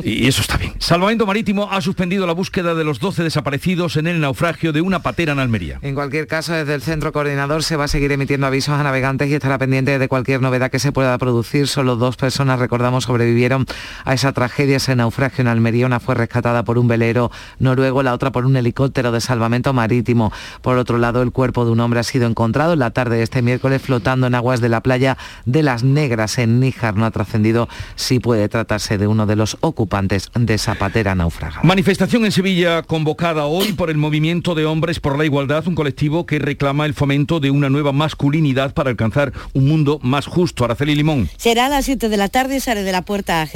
[0.04, 0.74] Y eso está bien.
[0.80, 5.02] Salvamento Marítimo ha suspendido la búsqueda de los 12 desaparecidos en el naufragio de una
[5.02, 5.80] patera en Almería.
[5.82, 9.30] En cualquier caso, desde el centro coordinador se va a seguir emitiendo avisos a navegantes
[9.30, 11.68] y estará pendiente de cualquier novedad que se pueda producir.
[11.68, 13.67] Solo dos personas, recordamos, sobrevivieron
[14.06, 15.86] a esa tragedia, ese naufragio en Almería.
[15.86, 20.32] Una fue rescatada por un velero noruego, la otra por un helicóptero de salvamento marítimo.
[20.62, 23.24] Por otro lado, el cuerpo de un hombre ha sido encontrado en la tarde de
[23.24, 26.96] este miércoles flotando en aguas de la playa de Las Negras en Níjar.
[26.96, 31.62] No ha trascendido si puede tratarse de uno de los ocupantes de Zapatera naufragada.
[31.64, 36.26] Manifestación en Sevilla convocada hoy por el Movimiento de Hombres por la Igualdad, un colectivo
[36.26, 40.66] que reclama el fomento de una nueva masculinidad para alcanzar un mundo más justo.
[40.66, 41.30] Araceli Limón.
[41.38, 43.48] Será a las 7 de la tarde, sale de la puerta a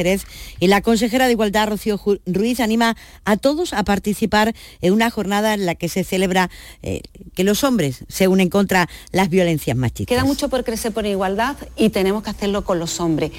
[0.60, 5.54] Y la consejera de Igualdad, Rocío Ruiz, anima a todos a participar en una jornada
[5.54, 6.50] en la que se celebra
[6.82, 7.02] eh,
[7.36, 10.16] que los hombres se unen contra las violencias machistas.
[10.16, 13.32] Queda mucho por crecer por igualdad y tenemos que hacerlo con los hombres.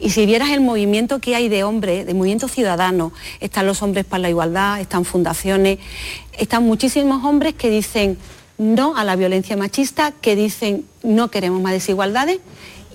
[0.00, 4.04] Y si vieras el movimiento que hay de hombres, de movimiento ciudadano, están los hombres
[4.04, 5.78] para la igualdad, están fundaciones,
[6.38, 8.18] están muchísimos hombres que dicen
[8.58, 12.38] no a la violencia machista, que dicen no queremos más desigualdades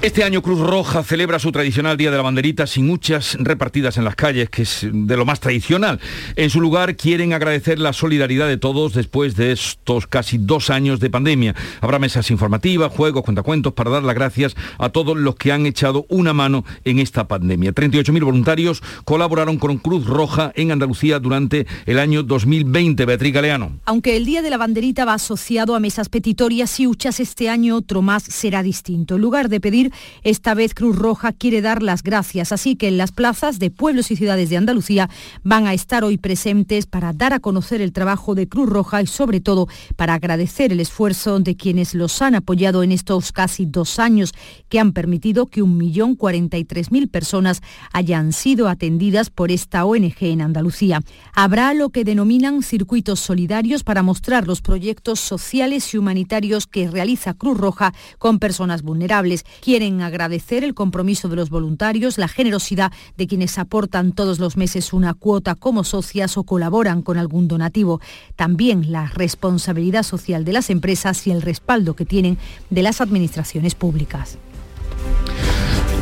[0.00, 4.04] Este año Cruz Roja celebra su tradicional Día de la Banderita sin muchas repartidas en
[4.04, 5.98] las calles, que es de lo más tradicional.
[6.36, 11.00] En su lugar quieren agradecer la solidaridad de todos después de estos casi dos años
[11.00, 11.56] de pandemia.
[11.80, 16.06] Habrá mesas informativas, juegos, cuentacuentos para dar las gracias a todos los que han echado
[16.08, 17.72] una mano en esta pandemia.
[17.72, 23.04] 38.000 voluntarios colaboraron con Cruz Roja en Andalucía durante el año 2020.
[23.04, 23.80] Beatriz Galeano.
[23.84, 27.74] Aunque el Día de la Banderita va asociado a mesas petitorias y huchas, este año
[27.74, 29.16] otro más será distinto.
[29.16, 29.87] En lugar de pedir
[30.22, 34.10] Esta vez Cruz Roja quiere dar las gracias, así que en las plazas de pueblos
[34.10, 35.08] y ciudades de Andalucía
[35.42, 39.06] van a estar hoy presentes para dar a conocer el trabajo de Cruz Roja y
[39.06, 43.98] sobre todo para agradecer el esfuerzo de quienes los han apoyado en estos casi dos
[43.98, 44.32] años
[44.68, 51.00] que han permitido que 1.043.000 personas hayan sido atendidas por esta ONG en Andalucía.
[51.34, 57.34] Habrá lo que denominan circuitos solidarios para mostrar los proyectos sociales y humanitarios que realiza
[57.34, 59.44] Cruz Roja con personas vulnerables.
[59.78, 64.92] Quieren agradecer el compromiso de los voluntarios, la generosidad de quienes aportan todos los meses
[64.92, 68.00] una cuota como socias o colaboran con algún donativo.
[68.34, 72.38] También la responsabilidad social de las empresas y el respaldo que tienen
[72.70, 74.36] de las administraciones públicas.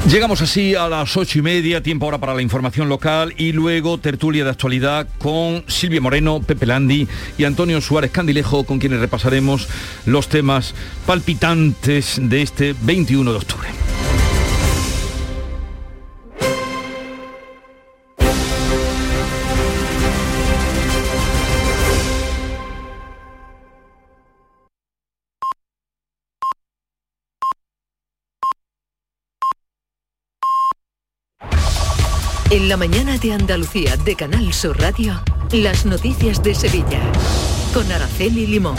[0.09, 3.99] Llegamos así a las ocho y media, tiempo ahora para la información local y luego
[3.99, 9.67] tertulia de actualidad con Silvia Moreno, Pepe Landi y Antonio Suárez Candilejo, con quienes repasaremos
[10.05, 10.75] los temas
[11.07, 13.69] palpitantes de este 21 de octubre.
[32.49, 37.01] En la mañana de Andalucía de Canal Sur Radio, las noticias de Sevilla.
[37.75, 38.77] Con Araceli Limón.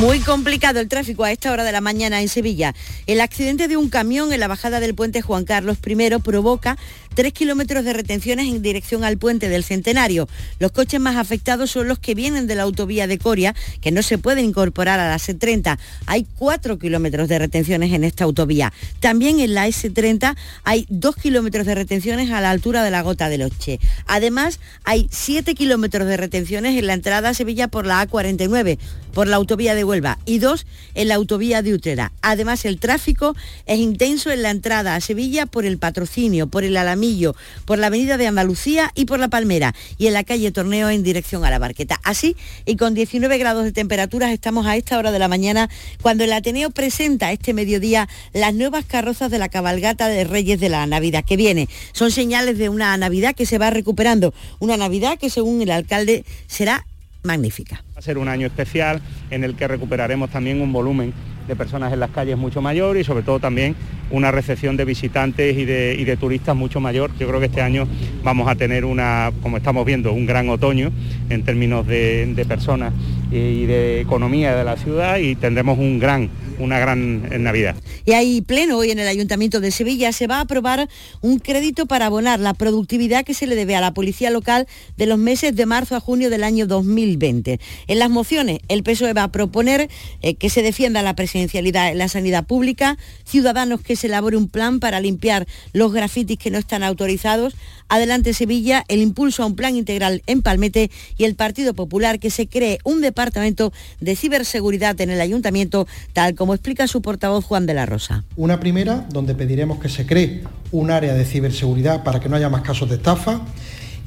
[0.00, 2.74] Muy complicado el tráfico a esta hora de la mañana en Sevilla.
[3.06, 6.76] El accidente de un camión en la bajada del puente Juan Carlos I provoca
[7.16, 10.28] tres kilómetros de retenciones en dirección al puente del Centenario.
[10.60, 14.02] Los coches más afectados son los que vienen de la autovía de Coria, que no
[14.02, 15.78] se pueden incorporar a la S30.
[16.04, 18.70] Hay cuatro kilómetros de retenciones en esta autovía.
[19.00, 23.30] También en la S30 hay dos kilómetros de retenciones a la altura de la Gota
[23.30, 23.80] del Oche.
[24.06, 28.78] Además, hay siete kilómetros de retenciones en la entrada a Sevilla por la A49,
[29.16, 32.12] por la autovía de Huelva y dos en la autovía de Utrera.
[32.20, 36.76] Además, el tráfico es intenso en la entrada a Sevilla por el patrocinio, por el
[36.76, 37.24] Alamí
[37.64, 41.02] por la Avenida de Andalucía y por la Palmera y en la calle Torneo en
[41.02, 41.98] dirección a la Barqueta.
[42.04, 45.70] Así y con 19 grados de temperatura estamos a esta hora de la mañana
[46.02, 50.68] cuando el Ateneo presenta este mediodía las nuevas carrozas de la cabalgata de Reyes de
[50.68, 51.70] la Navidad que viene.
[51.92, 56.26] Son señales de una Navidad que se va recuperando, una Navidad que según el alcalde
[56.48, 56.84] será
[57.22, 57.85] magnífica.
[57.96, 61.14] Va a ser un año especial en el que recuperaremos también un volumen
[61.46, 63.74] de personas en las calles mucho mayor y sobre todo también
[64.10, 67.10] una recepción de visitantes y de, turistas mucho mayor.
[67.18, 67.86] Yo creo que este año
[68.22, 70.92] vamos a tener una, como estamos viendo, un gran otoño
[71.28, 72.92] en términos de, de personas
[73.30, 77.76] y de economía de la ciudad y tendremos un gran una gran Navidad.
[78.04, 80.88] Y hay pleno hoy en el Ayuntamiento de Sevilla se va a aprobar
[81.20, 85.06] un crédito para abonar la productividad que se le debe a la policía local de
[85.06, 87.60] los meses de marzo a junio del año 2020.
[87.86, 89.88] En las mociones, el PSOE va a proponer
[90.22, 94.80] eh, que se defienda la en la sanidad pública, ciudadanos que se elabore un plan
[94.80, 97.54] para limpiar los grafitis que no están autorizados,
[97.88, 102.30] Adelante Sevilla, el impulso a un plan integral en Palmete y el Partido Popular que
[102.30, 107.66] se cree un departamento de ciberseguridad en el ayuntamiento, tal como explica su portavoz Juan
[107.66, 108.24] de la Rosa.
[108.36, 112.48] Una primera donde pediremos que se cree un área de ciberseguridad para que no haya
[112.48, 113.42] más casos de estafa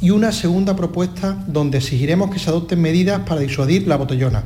[0.01, 4.43] y una segunda propuesta donde exigiremos que se adopten medidas para disuadir la botellona.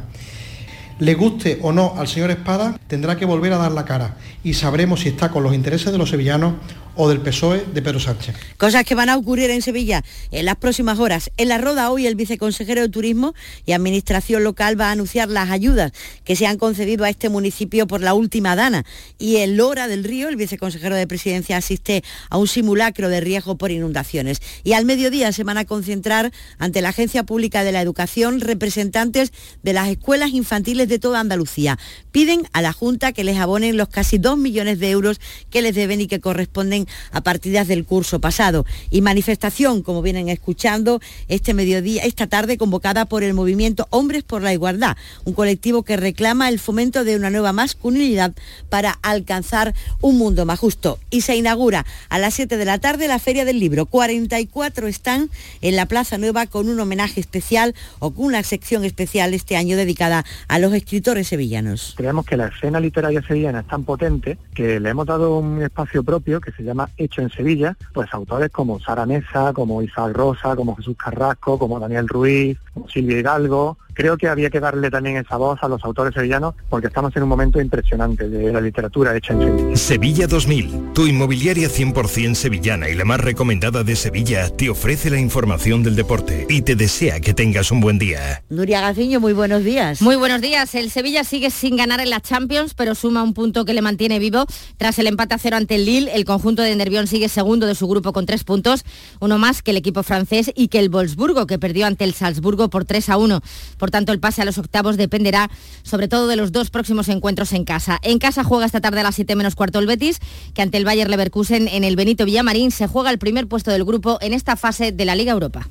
[0.99, 4.53] Le guste o no al señor Espada, tendrá que volver a dar la cara y
[4.53, 6.53] sabremos si está con los intereses de los sevillanos
[6.95, 8.35] o del PSOE de Pedro Sánchez.
[8.57, 11.31] Cosas que van a ocurrir en Sevilla en las próximas horas.
[11.37, 13.33] En la Roda hoy el viceconsejero de Turismo
[13.65, 15.91] y Administración Local va a anunciar las ayudas
[16.23, 18.85] que se han concedido a este municipio por la última dana.
[19.17, 23.57] Y en Lora del Río el viceconsejero de Presidencia asiste a un simulacro de riesgo
[23.57, 24.41] por inundaciones.
[24.63, 29.33] Y al mediodía se van a concentrar ante la Agencia Pública de la Educación representantes
[29.63, 31.77] de las escuelas infantiles de toda Andalucía.
[32.11, 35.19] Piden a la Junta que les abonen los casi dos millones de euros
[35.49, 38.65] que les deben y que corresponden a partidas del curso pasado.
[38.89, 44.41] Y manifestación, como vienen escuchando, este mediodía, esta tarde convocada por el movimiento Hombres por
[44.41, 48.33] la Igualdad, un colectivo que reclama el fomento de una nueva masculinidad
[48.69, 50.99] para alcanzar un mundo más justo.
[51.09, 53.85] Y se inaugura a las 7 de la tarde la Feria del Libro.
[53.85, 55.29] 44 están
[55.61, 59.77] en la Plaza Nueva con un homenaje especial o con una sección especial este año
[59.77, 61.93] dedicada a los escritores sevillanos.
[61.97, 66.03] Creemos que la escena literaria sevillana es tan potente que le hemos dado un espacio
[66.03, 70.55] propio que se llama Hecho en Sevilla, pues autores como Sara Mesa, como Isabel Rosa,
[70.55, 75.17] como Jesús Carrasco, como Daniel Ruiz, como Silvia Hidalgo, creo que había que darle también
[75.17, 79.15] esa voz a los autores sevillanos porque estamos en un momento impresionante de la literatura
[79.15, 79.75] hecha en Sevilla.
[79.75, 85.19] Sevilla 2000, tu inmobiliaria 100% sevillana y la más recomendada de Sevilla, te ofrece la
[85.19, 88.43] información del deporte y te desea que tengas un buen día.
[88.49, 90.01] Nuria Gaciño, muy buenos días.
[90.01, 90.73] Muy buenos días.
[90.75, 94.19] El Sevilla sigue sin ganar en la Champions, pero suma un punto que le mantiene
[94.19, 94.45] vivo.
[94.77, 97.75] Tras el empate a cero ante el Lille, el conjunto de Nervión sigue segundo de
[97.75, 98.83] su grupo con tres puntos,
[99.19, 102.69] uno más que el equipo francés y que el Wolfsburgo, que perdió ante el Salzburgo
[102.69, 103.41] por 3 a 1.
[103.83, 107.51] Por tanto, el pase a los octavos dependerá sobre todo de los dos próximos encuentros
[107.51, 107.99] en casa.
[108.01, 110.21] En casa juega esta tarde a las 7 menos cuarto el Betis,
[110.53, 113.83] que ante el Bayer Leverkusen en el Benito Villamarín se juega el primer puesto del
[113.83, 115.67] grupo en esta fase de la Liga Europa.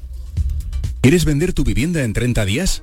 [1.01, 2.83] ¿Quieres vender tu vivienda en 30 días?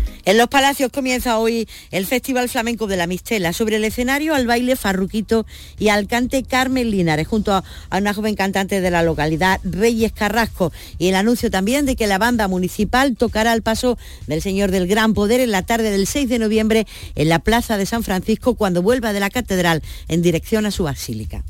[0.23, 3.53] En los Palacios comienza hoy el Festival Flamenco de la Mistela.
[3.53, 5.47] Sobre el escenario al baile Farruquito
[5.79, 10.71] y al cante Carmen Linares, junto a, una joven cantante de la localidad, Reyes Carrasco.
[10.99, 13.97] Y el anuncio también de que la banda municipal tocará al paso
[14.27, 17.77] del Señor del Gran Poder en la tarde del 6 de noviembre en la Plaza
[17.77, 21.43] de San Francisco cuando vuelva de la Catedral en dirección a su basílica.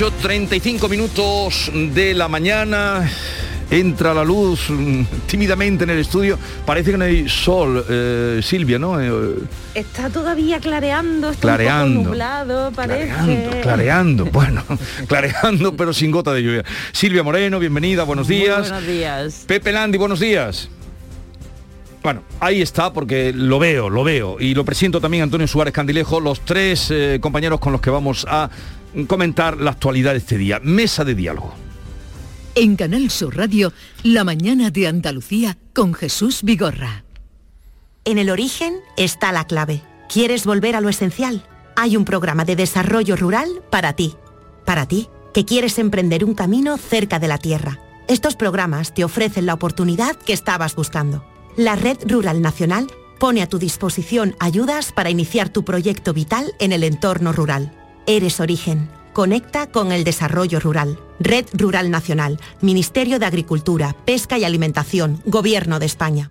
[0.00, 3.06] ...8.35 minutos de la mañana...
[3.72, 6.36] Entra la luz mm, tímidamente en el estudio.
[6.66, 8.98] Parece que no hay sol, eh, Silvia, ¿no?
[9.00, 9.34] Eh,
[9.76, 11.86] Está todavía clareando, está Clareando.
[11.86, 13.12] un poco nublado, parece.
[13.14, 14.64] Clareando, clareando, bueno,
[15.06, 16.64] clareando, pero sin gota de lluvia.
[16.90, 18.70] Silvia Moreno, bienvenida, buenos Muy días.
[18.70, 19.44] buenos días.
[19.46, 20.68] Pepe Landi, buenos días.
[22.02, 24.36] Bueno, ahí está, porque lo veo, lo veo.
[24.40, 28.26] Y lo presento también Antonio Suárez Candilejo, los tres eh, compañeros con los que vamos
[28.28, 28.50] a
[29.06, 30.60] comentar la actualidad de este día.
[30.62, 31.54] Mesa de diálogo.
[32.54, 33.72] En Canal Sur Radio,
[34.02, 37.04] La mañana de Andalucía con Jesús Vigorra.
[38.04, 39.82] En el origen está la clave.
[40.12, 41.44] ¿Quieres volver a lo esencial?
[41.76, 44.16] Hay un programa de desarrollo rural para ti.
[44.64, 47.78] Para ti, que quieres emprender un camino cerca de la tierra.
[48.08, 51.24] Estos programas te ofrecen la oportunidad que estabas buscando.
[51.56, 52.88] La Red Rural Nacional
[53.20, 57.79] pone a tu disposición ayudas para iniciar tu proyecto vital en el entorno rural.
[58.06, 58.88] Eres origen.
[59.12, 60.98] Conecta con el desarrollo rural.
[61.18, 66.30] Red Rural Nacional, Ministerio de Agricultura, Pesca y Alimentación, Gobierno de España.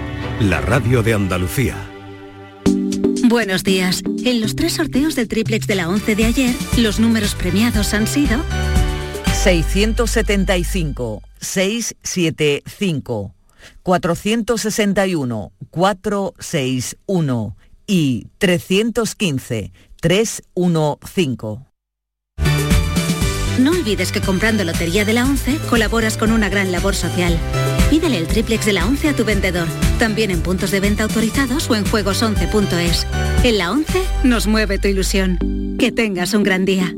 [0.41, 1.75] la radio de Andalucía.
[3.23, 4.01] Buenos días.
[4.25, 8.07] En los tres sorteos del triplex de la 11 de ayer, los números premiados han
[8.07, 8.41] sido
[9.43, 13.35] 675, 675,
[13.83, 19.71] 461, 461 y 315,
[20.01, 21.71] 315.
[23.59, 27.37] No olvides que comprando Lotería de la 11 colaboras con una gran labor social.
[27.91, 29.67] Pídele el triplex de la 11 a tu vendedor,
[29.99, 33.05] también en puntos de venta autorizados o en juegos11.es.
[33.43, 35.37] En la 11 nos mueve tu ilusión.
[35.77, 36.95] Que tengas un gran día.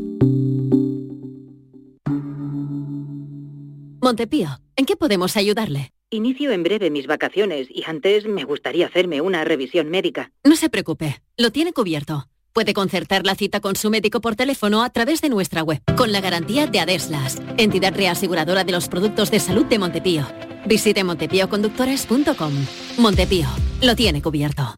[4.02, 5.90] Montepío, ¿en qué podemos ayudarle?
[6.12, 10.32] Inicio en breve mis vacaciones y antes me gustaría hacerme una revisión médica.
[10.44, 12.28] No se preocupe, lo tiene cubierto.
[12.54, 16.12] Puede concertar la cita con su médico por teléfono a través de nuestra web, con
[16.12, 20.28] la garantía de Adeslas, entidad reaseguradora de los productos de salud de Montepío.
[20.68, 22.54] Visite montepíoconductores.com.
[23.00, 23.48] Montepío,
[23.82, 24.76] lo tiene cubierto.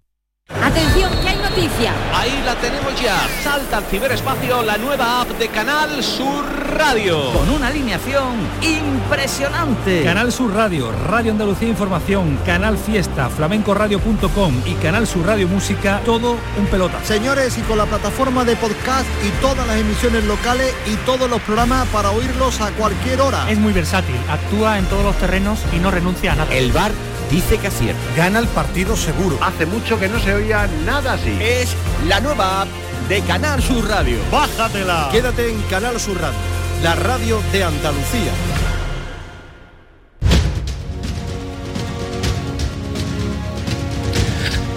[0.48, 1.94] Atención, que hay noticia.
[2.14, 3.28] Ahí la tenemos ya.
[3.44, 6.46] Salta al ciberespacio la nueva app de Canal Sur
[6.76, 7.32] Radio.
[7.32, 10.04] Con una alineación impresionante.
[10.04, 16.36] Canal Sur Radio, Radio Andalucía Información, Canal Fiesta, flamencoradio.com y Canal Sur Radio Música, todo
[16.60, 17.00] un pelota.
[17.04, 21.42] Señores, y con la plataforma de podcast y todas las emisiones locales y todos los
[21.42, 23.50] programas para oírlos a cualquier hora.
[23.50, 26.54] Es muy versátil, actúa en todos los terrenos y no renuncia a nada.
[26.54, 26.92] El bar
[27.32, 28.02] dice que acierta.
[28.18, 29.38] Gana el partido seguro.
[29.42, 31.38] Hace mucho que no se oía nada así.
[31.42, 31.74] Es
[32.08, 32.68] la nueva app
[33.10, 34.18] de Canal Sur Radio.
[34.32, 35.10] Bájatela.
[35.12, 36.38] Quédate en Canal Sur Radio,
[36.84, 38.32] la radio de Andalucía.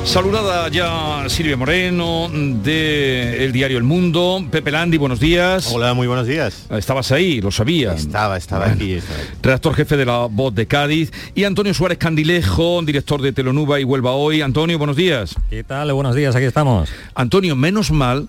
[0.05, 5.71] Saludada ya Silvia Moreno de el diario El Mundo, Pepe Landi, buenos días.
[5.71, 6.65] Hola, muy buenos días.
[6.71, 7.93] Estabas ahí, lo sabía.
[7.93, 8.77] Estaba, estaba Bueno.
[8.83, 8.93] aquí.
[8.95, 9.19] estaba.
[9.43, 13.85] Redactor jefe de la Voz de Cádiz y Antonio Suárez Candilejo, director de Telenuba y
[13.85, 14.41] Huelva Hoy.
[14.41, 15.35] Antonio, buenos días.
[15.51, 15.93] ¿Qué tal?
[15.93, 16.89] Buenos días, aquí estamos.
[17.15, 18.29] Antonio, menos mal,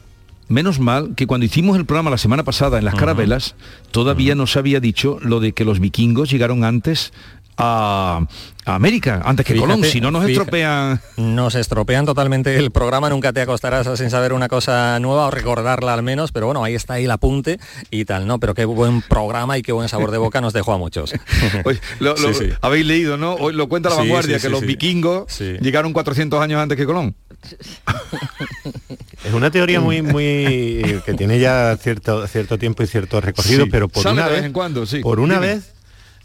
[0.49, 3.55] menos mal que cuando hicimos el programa la semana pasada en las carabelas,
[3.91, 7.13] todavía no se había dicho lo de que los vikingos llegaron antes
[7.61, 8.25] a,
[8.65, 11.01] a América, antes que Fíjate, Colón, si no nos estropean.
[11.17, 15.93] Nos estropean totalmente el programa, nunca te acostarás sin saber una cosa nueva o recordarla
[15.93, 17.59] al menos, pero bueno, ahí está ahí el apunte
[17.91, 18.39] y tal, ¿no?
[18.39, 21.13] Pero qué buen programa y qué buen sabor de boca nos dejó a muchos.
[21.65, 22.49] Oye, lo- lo- Sí, sí.
[22.61, 23.33] Habéis leído, ¿no?
[23.33, 24.65] Hoy lo cuenta la Sí, vanguardia, sí, que sí, los sí.
[24.65, 27.13] vikingos llegaron 400 años antes que Colón.
[29.25, 33.69] Es una teoría muy, muy que tiene ya cierto cierto tiempo y cierto recorrido, Sí.
[33.71, 34.99] pero por Sale una vez, vez en cuando, sí.
[35.01, 35.47] por una Dime.
[35.55, 35.71] vez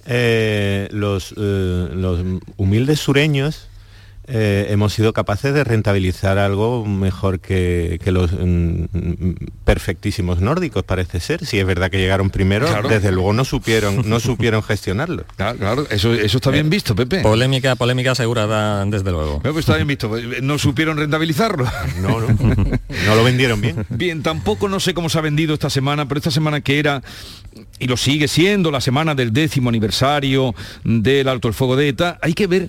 [0.06, 2.20] eh, los eh, los
[2.56, 3.68] humildes sureños
[4.26, 10.82] eh, hemos sido capaces de rentabilizar algo mejor que, que los mm, mm, perfectísimos nórdicos,
[10.82, 11.44] parece ser.
[11.44, 12.88] Si es verdad que llegaron primero, Claro.
[12.88, 15.24] desde luego no supieron, no supieron gestionarlo.
[15.36, 17.20] Claro, claro, eso, eso está bien visto, Pepe.
[17.20, 19.40] Polémica, polémica asegurada desde luego.
[19.40, 20.10] Pues está bien visto.
[20.42, 21.66] No supieron rentabilizarlo.
[22.00, 22.28] No, no.
[23.06, 23.84] No lo vendieron bien.
[23.90, 27.02] Bien, tampoco no sé cómo se ha vendido esta semana, pero esta semana que era,
[27.78, 30.54] y lo sigue siendo, la semana del décimo aniversario
[30.84, 32.68] del alto el fuego de ETA, hay que ver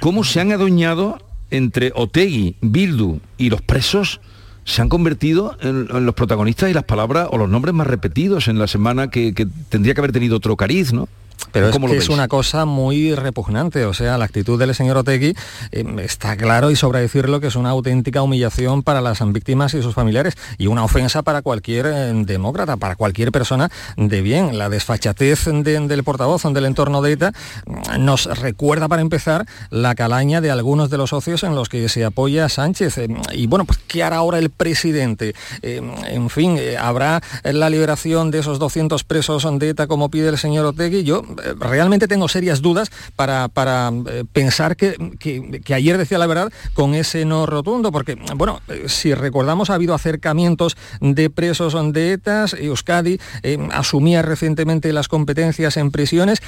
[0.00, 1.18] cómo se han adueñado
[1.50, 4.20] entre Otegui, Bildu y los presos,
[4.64, 8.58] se han convertido en, los protagonistas y las palabras o los nombres más repetidos en
[8.58, 11.08] la semana que, que tendría que haber tenido otro cariz, ¿no?
[11.52, 14.96] Pero es ¿Cómo que es una cosa muy repugnante, o sea, la actitud del señor
[14.98, 15.34] Otegui
[15.72, 19.82] eh, está claro y sobra decirlo que es una auténtica humillación para las víctimas y
[19.82, 24.58] sus familiares y una ofensa para cualquier eh, demócrata, para cualquier persona de bien.
[24.58, 27.32] La desfachatez de- del portavoz del entorno de ETA
[27.66, 31.88] mm, nos recuerda para empezar la calaña de algunos de los socios en los que
[31.88, 32.98] se apoya Sánchez.
[32.98, 35.34] Eh, Y bueno, pues ¿qué hará ahora el presidente?
[35.62, 40.64] En fin, ¿habrá la liberación de esos 200 presos de ETA como pide el señor
[40.66, 41.02] Otegui?
[41.04, 41.22] Yo
[41.58, 46.94] realmente tengo serias dudas para, para, eh, pensar que, que- ayer decía la verdad con
[46.94, 52.54] ese no rotundo, porque, bueno, eh, si recordamos ha habido acercamientos de presos de ETAs,
[52.54, 56.40] Euskadi eh, asumía recientemente las competencias en prisiones.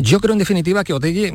[0.00, 1.32] Yo creo en definitiva que Otegui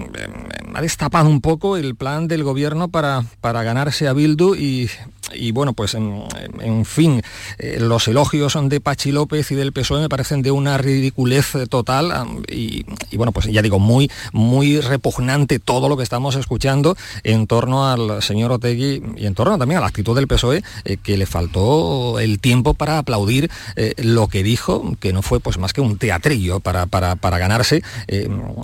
[0.73, 4.89] ha destapado un poco el plan del gobierno para, para ganarse a Bildu y,
[5.33, 7.21] y, bueno, pues en, fin,
[7.57, 12.43] eh, los elogios de Pachi López y del PSOE me parecen de una ridiculez total
[12.47, 17.89] y, bueno, pues ya digo, muy, muy repugnante todo lo que estamos escuchando en torno
[17.89, 21.25] al señor Otegui y en torno también a la actitud del PSOE, eh, que le
[21.25, 25.81] faltó el tiempo para aplaudir eh, lo que dijo, que no fue pues más que
[25.81, 27.83] un teatrillo para, para, para ganarse,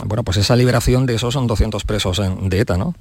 [0.06, 2.96] bueno, pues esa liberación de esos son 200 presos de ETA, ¿no?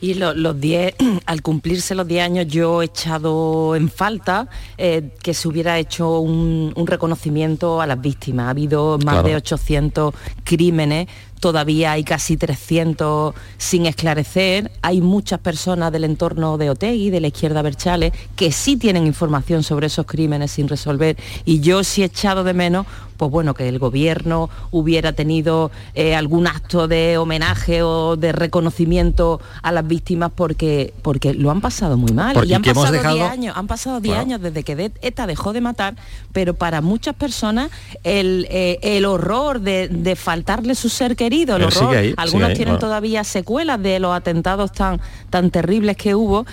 [0.00, 0.94] Y lo- los 10,
[1.26, 4.48] al cumplirse los 10 años, yo he echado en falta
[4.78, 8.46] eh, que se hubiera hecho un, un reconocimiento a las víctimas.
[8.46, 9.28] Ha habido más Claro.
[9.28, 11.08] de 800 crímenes,
[11.40, 14.70] todavía hay casi 300 sin esclarecer.
[14.82, 19.62] Hay muchas personas del entorno de Otegui, de la izquierda Berchales, que sí tienen información
[19.62, 21.16] sobre esos crímenes sin resolver.
[21.44, 22.86] Y yo sí he echado de menos
[23.20, 29.42] pues bueno, que el gobierno hubiera tenido eh, algún acto de homenaje o de reconocimiento
[29.62, 32.32] a las víctimas porque, porque lo han pasado muy mal.
[32.32, 34.26] Porque y han pasado 10 dejado- años, han pasado 10 Claro.
[34.26, 35.96] años desde que ETA dejó de matar,
[36.32, 37.70] pero para muchas personas
[38.04, 42.54] el, eh, el horror de, de faltarle su ser querido, el horror, ahí, algunos ahí,
[42.56, 44.98] tienen todavía secuelas de los atentados tan,
[45.28, 46.46] tan terribles que hubo,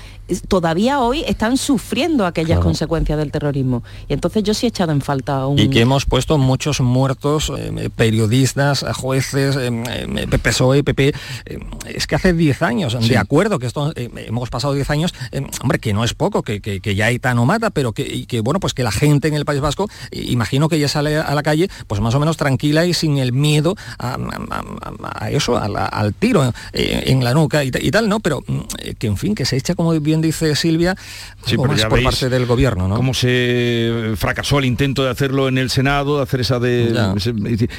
[0.49, 2.63] todavía hoy están sufriendo aquellas Claro.
[2.63, 3.83] consecuencias del terrorismo.
[4.09, 5.57] Y entonces yo sí he echado en falta un...
[5.57, 11.09] Y que hemos puesto muchos muertos, eh, periodistas, jueces, eh, eh, PSOE, PP.
[11.45, 13.09] eh, es que hace 10 años, Sí.
[13.09, 15.13] de acuerdo que esto hemos pasado 10 años,
[15.61, 18.59] hombre, que no es poco, que, que, que ya ETA no mata, pero que, bueno,
[18.59, 21.69] pues que la gente en el País Vasco, imagino que ya sale a la calle,
[21.85, 24.17] pues más o menos tranquila y sin el miedo a, a-
[24.49, 28.19] a- a eso, a la- al tiro en la nuca y, ta- y tal, ¿no?
[28.19, 28.59] Pero mm,
[28.97, 30.95] que en fin, que se echa, como bien dice Silvia,
[31.45, 32.95] Sí, pero más ya por veis parte del gobierno, ¿no?
[32.95, 36.91] Cómo se fracasó el intento de hacerlo en el Senado, de hacer esa de...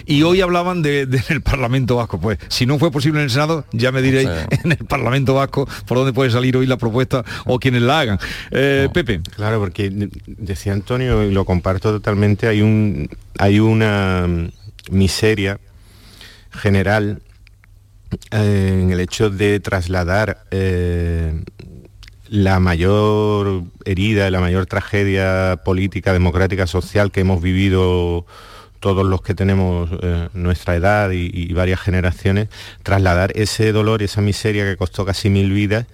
[0.06, 2.20] y hoy hablaban de, de- en el Parlamento Vasco.
[2.20, 4.28] Pues si no fue posible en el Senado, ya me diréis
[4.64, 8.18] en el Parlamento Vasco por dónde puede salir hoy la propuesta o quienes la hagan.
[8.50, 9.20] Eh, Pepe.
[9.36, 13.08] Claro, porque de- decía Antonio, y lo comparto totalmente, hay, un,
[13.38, 14.48] hay una mm,
[14.90, 15.58] miseria
[16.50, 17.20] general
[18.30, 21.42] eh, en el hecho de trasladar eh,
[22.30, 28.26] la mayor herida, la mayor tragedia política, democrática, social que hemos vivido
[28.80, 32.48] todos los que tenemos eh, nuestra edad y, varias generaciones,
[32.82, 35.86] trasladar ese dolor, esa miseria que costó casi mil vidas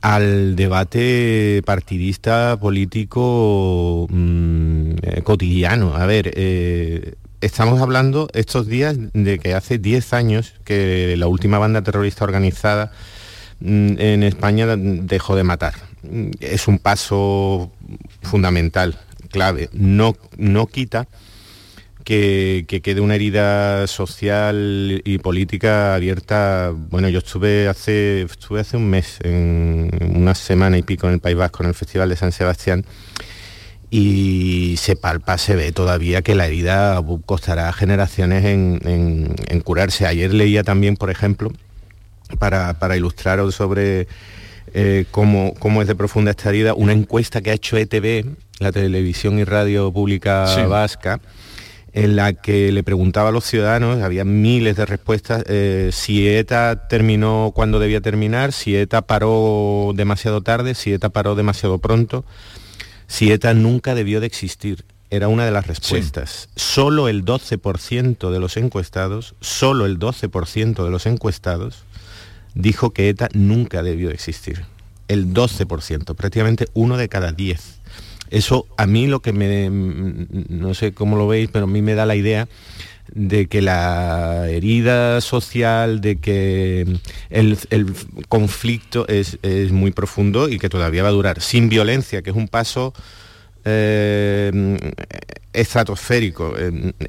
[0.00, 5.94] al debate partidista político mm, eh, cotidiano.
[5.94, 11.58] A ver, eh, estamos hablando estos días de que hace 10 años que la última
[11.58, 12.90] banda terrorista organizada
[13.60, 15.74] mm, en España dejó de matar.
[16.40, 17.70] Es un paso
[18.22, 18.98] fundamental,
[19.30, 19.68] clave.
[19.72, 21.06] No, no quita
[22.04, 26.72] que, quede una herida social y política abierta.
[26.74, 31.20] Bueno, yo estuve hace, estuve hace un mes, en una semana y pico en el
[31.20, 32.84] País Vasco, en el Festival de San Sebastián,
[33.90, 40.06] y se palpa, se ve todavía que la herida costará generaciones en, curarse.
[40.06, 41.52] Ayer leía también, por ejemplo,
[42.38, 44.08] para, para ilustraros sobre
[44.74, 48.24] eh, cómo, es de profunda esta herida, una encuesta que ha hecho ETV,
[48.58, 51.20] la televisión y radio pública vasca,
[51.92, 56.88] en la que le preguntaba a los ciudadanos, había miles de respuestas, eh, si ETA
[56.88, 62.24] terminó cuando debía terminar, si ETA paró demasiado tarde, si ETA paró demasiado pronto,
[63.06, 64.84] si ETA nunca debió de existir.
[65.10, 66.48] Era una de las respuestas.
[66.56, 71.84] Solo el 12% de los encuestados, solo el 12% de los encuestados
[72.54, 74.64] dijo que ETA nunca debió existir.
[75.08, 77.81] El 12%, prácticamente uno de cada 10.
[78.32, 81.94] Eso a mí lo que me, no sé cómo lo veis, pero a mí me
[81.94, 82.48] da la idea
[83.12, 86.86] de que la herida social, de que
[87.28, 87.58] el,
[88.28, 89.38] conflicto es,
[89.70, 92.94] muy profundo y que todavía va a durar, sin violencia, que es un paso
[93.66, 94.78] eh,
[95.52, 96.54] estratosférico,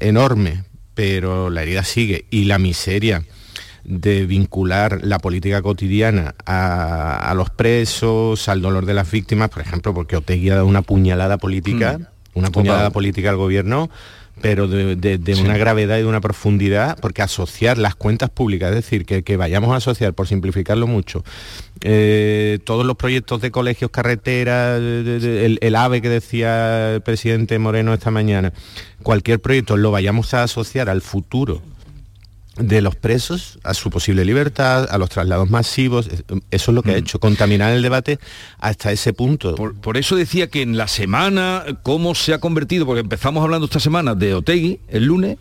[0.00, 0.64] enorme,
[0.94, 2.26] pero la herida sigue.
[2.30, 3.24] Y la miseria
[3.84, 9.92] de vincular la política cotidiana a, los presos, al dolor de las víctimas, por ejemplo,
[9.94, 12.38] porque Otegui ha dado una puñalada política, mm.
[12.38, 13.90] una puñalada política al gobierno,
[14.40, 19.04] pero de, una gravedad y de una profundidad, porque asociar las cuentas públicas, es decir,
[19.04, 21.22] que, vayamos a asociar, por simplificarlo mucho,
[21.82, 27.94] eh, todos los proyectos de colegios, carreteras, el, el, AVE que decía el presidente Moreno
[27.94, 28.52] esta mañana,
[29.02, 31.62] cualquier proyecto lo vayamos a asociar al futuro
[32.56, 36.92] de los presos a su posible libertad, a los traslados masivos, eso es lo que
[36.92, 36.98] ha mm.
[36.98, 38.18] hecho, contaminar el debate
[38.58, 39.54] hasta ese punto.
[39.54, 43.80] Por, eso decía que en la semana, cómo se ha convertido, porque empezamos hablando esta
[43.80, 45.38] semana de Otegui, el lunes,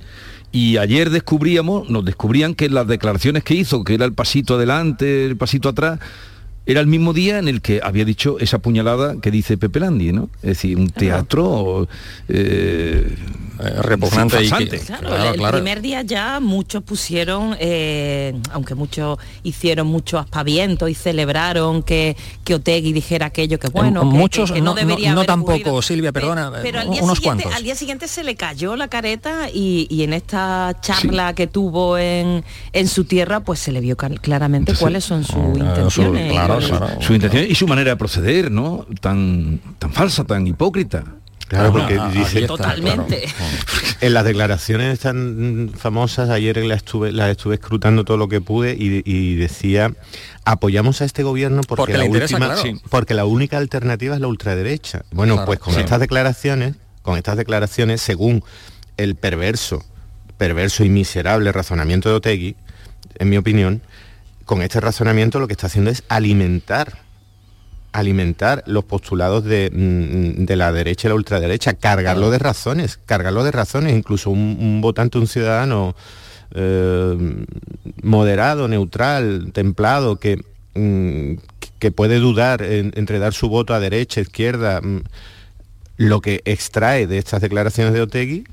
[0.51, 5.26] y ayer descubríamos, nos descubrían que las declaraciones que hizo, que era el pasito adelante,
[5.26, 5.99] el pasito atrás,
[6.66, 10.14] era el mismo día en el que había dicho esa puñalada que dice Pepe Landi,
[10.14, 10.30] ¿no?
[10.38, 11.88] Es decir, un teatro
[12.30, 13.16] eh,
[13.59, 20.18] eh, repugnante y claro, el, primer día ya muchos pusieron eh, aunque muchos hicieron mucho
[20.18, 25.84] aspaviento y celebraron que, que Otegui dijera aquello que bueno muchos no, debería no, tampoco
[25.84, 27.53] Silvia perdona pero, al día unos cuantos.
[27.53, 32.43] al día siguiente se le cayó la careta y, en esta charla que tuvo en,
[32.74, 36.34] en su tierra pues se le vio claramente cuáles son sus intenciones.
[36.34, 36.53] su
[37.10, 41.04] intención y su manera de proceder no tan tan falsa tan hipócrita.
[41.47, 43.26] Claro, porque dice totalmente.
[44.01, 48.76] En las declaraciones tan famosas, ayer las estuve, las estuve escrutando todo lo que pude
[48.78, 49.93] y, decía
[50.45, 52.56] apoyamos a este gobierno porque, la última,
[52.89, 55.04] porque la única alternativa es la ultraderecha.
[55.12, 58.43] Bueno, pues con estas declaraciones, con estas declaraciones, según
[58.97, 59.84] el perverso,
[60.38, 62.56] perverso y miserable razonamiento de Otegui,
[63.16, 63.82] en mi opinión,
[64.46, 67.04] con este razonamiento lo que está haciendo es alimentar
[67.94, 73.52] alimentar los postulados de, mm, la derecha y la ultraderecha, cargarlo de razones, cargarlo de
[73.52, 75.96] razones, incluso un, votante, un ciudadano
[76.56, 77.46] eh,
[78.02, 81.36] moderado, neutral, templado, que, mm,
[81.80, 85.02] que puede dudar entre dar su voto a derecha, izquierda, mm,
[85.98, 88.44] lo que extrae de estas declaraciones de Otegui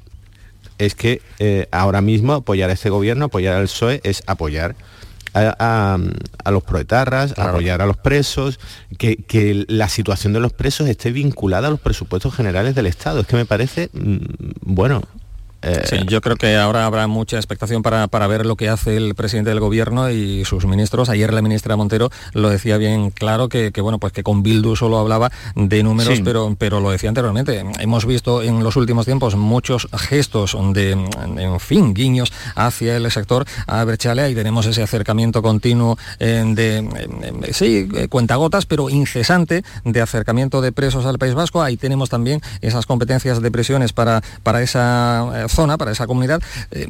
[0.78, 4.74] es que eh, ahora mismo apoyar a este gobierno, apoyar al PSOE, es apoyar
[5.35, 5.99] a,
[6.51, 8.59] los proetarras, apoyar a los presos,
[8.99, 13.20] que, que, la situación de los presos esté vinculada a los presupuestos generales del Estado.
[13.20, 14.18] Es que me parece, mm,
[14.62, 15.03] bueno,
[15.62, 19.14] eh, sí, yo creo que ahora habrá mucha expectación para, ver lo que hace el
[19.14, 21.08] presidente del gobierno y sus ministros.
[21.08, 24.98] Ayer la ministra Montero lo decía bien claro que, bueno, pues que con Bildu solo
[24.98, 27.64] hablaba de números, pero, pero lo decía anteriormente.
[27.78, 33.44] Hemos visto en los últimos tiempos muchos gestos de, en fin, guiños hacia el sector
[33.66, 40.00] a Berchalea y tenemos ese acercamiento continuo eh, de, sí, eh, cuentagotas, pero incesante de
[40.00, 41.62] acercamiento de presos al País Vasco.
[41.62, 46.40] Ahí tenemos también esas competencias de presiones para, para esa zona, para esa comunidad.
[46.70, 46.88] Eh,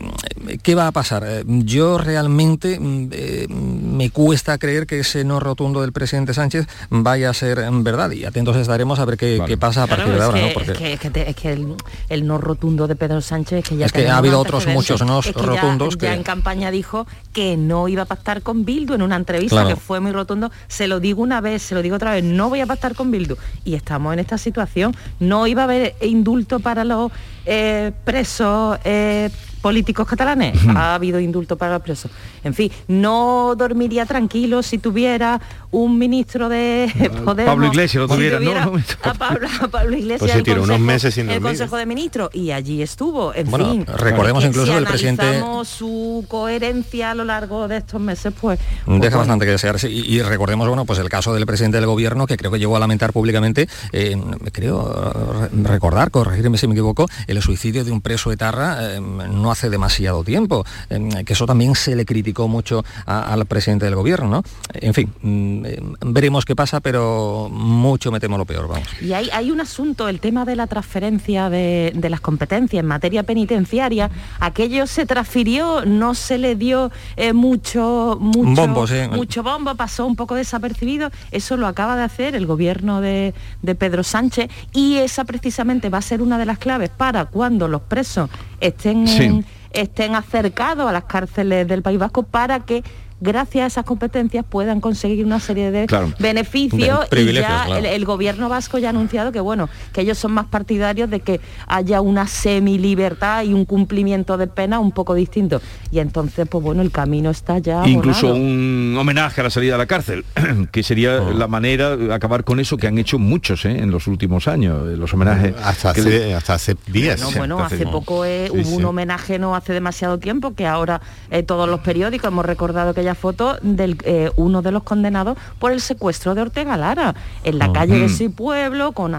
[0.62, 1.24] ¿Qué va a pasar?
[1.26, 6.66] Eh, yo realmente mm, eh, me cuesta creer que ese no rotundo del presidente Sánchez
[6.90, 10.12] vaya a ser en verdad y atentos estaremos a ver qué, qué pasa a partir
[10.14, 10.38] de ahora.
[10.40, 10.52] que, ¿no?
[10.54, 11.74] Porque es que, es que te- es que el,
[12.08, 15.26] el no rotundo de Pedro Sánchez que ya Es que ha habido otros muchos nos
[15.26, 18.64] Es que ya- rotundos ya, que- en campaña dijo que no iba a pactar con
[18.64, 19.68] Bildu en una entrevista Claro.
[19.70, 20.50] que fue muy rotundo.
[20.68, 23.10] Se lo digo una vez, se lo digo otra vez, no voy a pactar con
[23.10, 23.36] Bildu.
[23.64, 24.94] Y estamos en esta situación.
[25.18, 27.10] No iba a haber indulto para los
[27.46, 28.49] eh, presos
[28.84, 29.30] eh,
[29.60, 30.56] políticos catalanes.
[30.74, 32.10] Ha habido indulto para los presos.
[32.44, 35.40] En fin, no dormiría tranquilo si tuviera
[35.70, 36.90] un ministro de
[37.24, 37.52] Podemos.
[37.52, 38.52] Pablo Iglesias lo si tuviera, ¿no?
[39.02, 41.40] a Pablo, a Pablo Iglesias Pues se el tiró unos Consejo- meses sin el.
[41.42, 43.34] Consejo de Ministros y allí estuvo.
[43.34, 47.76] En Bueno, fin, recordemos que incluso si el presidente- su coherencia a lo largo de
[47.78, 48.58] estos meses, pues...
[48.86, 49.76] pues Deja bastante que desear.
[49.84, 52.76] Y, y recordemos, bueno, pues el caso del presidente del gobierno, que creo que llegó
[52.76, 54.16] a lamentar públicamente, eh,
[54.52, 55.12] creo
[55.52, 59.70] re- recordar, corregirme si me equivoco, el suicidio de un preso etarra eh, no hace
[59.70, 64.28] demasiado tiempo, eh, que eso también se le criticó mucho a- al presidente del gobierno,
[64.28, 64.42] ¿no?
[64.74, 68.88] En fin, mm, eh, veremos qué pasa, pero mucho me temo lo peor, vamos.
[69.00, 72.86] Y hay, hay un asunto, el tema de la transferencia de, de las competencias en
[72.86, 74.10] materia penitenciaria.
[74.40, 78.94] Aquello se transfirió, no se le dio eh, mucho, mucho, Bombo, sí.
[79.12, 81.10] mucho bombo, pasó un poco desapercibido.
[81.30, 85.98] Eso lo acaba de hacer el gobierno de, de Pedro Sánchez y esa precisamente va
[85.98, 88.30] a ser una de las claves para cuando los presos
[88.60, 89.22] estén, Sí.
[89.24, 89.39] en-
[89.72, 92.82] estén acercados a las cárceles del País Vasco para que
[93.20, 96.12] gracias a esas competencias puedan conseguir una serie de Claro.
[96.18, 97.76] beneficios De y ya claro.
[97.76, 101.20] el, el gobierno vasco ya ha anunciado que bueno que ellos son más partidarios de
[101.20, 105.60] que haya una semi libertad y un cumplimiento de pena un poco distinto
[105.90, 108.44] y entonces pues bueno el camino está ya Incluso abonado.
[108.46, 110.24] un homenaje a la salida de la cárcel,
[110.72, 111.32] que sería Oh.
[111.32, 113.78] la manera de acabar con eso que han hecho muchos ¿eh?
[113.80, 115.54] en los últimos años, eh, los homenajes.
[115.62, 117.20] Hasta que hace, le- hasta hace días.
[117.20, 118.74] No, bueno, hace poco eh, Sí, hubo sí.
[118.76, 121.00] un homenaje no hace demasiado tiempo que ahora
[121.30, 125.72] eh, todos los periódicos hemos recordado aquella foto del eh, uno de los condenados por
[125.72, 128.14] el secuestro de Ortega Lara en la calle de Ujú.
[128.14, 129.14] ese pueblo con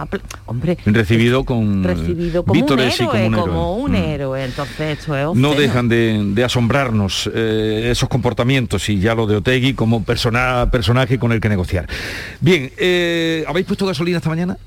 [0.46, 3.84] hombre recibido con recibido como un héroe, como un como héroe.
[3.84, 3.96] un Mm.
[3.96, 4.44] héroe.
[4.46, 9.36] Entonces esto es No dejan de, de asombrarnos eh, esos comportamientos y ya lo de
[9.38, 11.88] Otegui como persona, personaje con el que negociar.
[12.40, 14.58] Bien, eh, ¿habéis puesto gasolina esta mañana?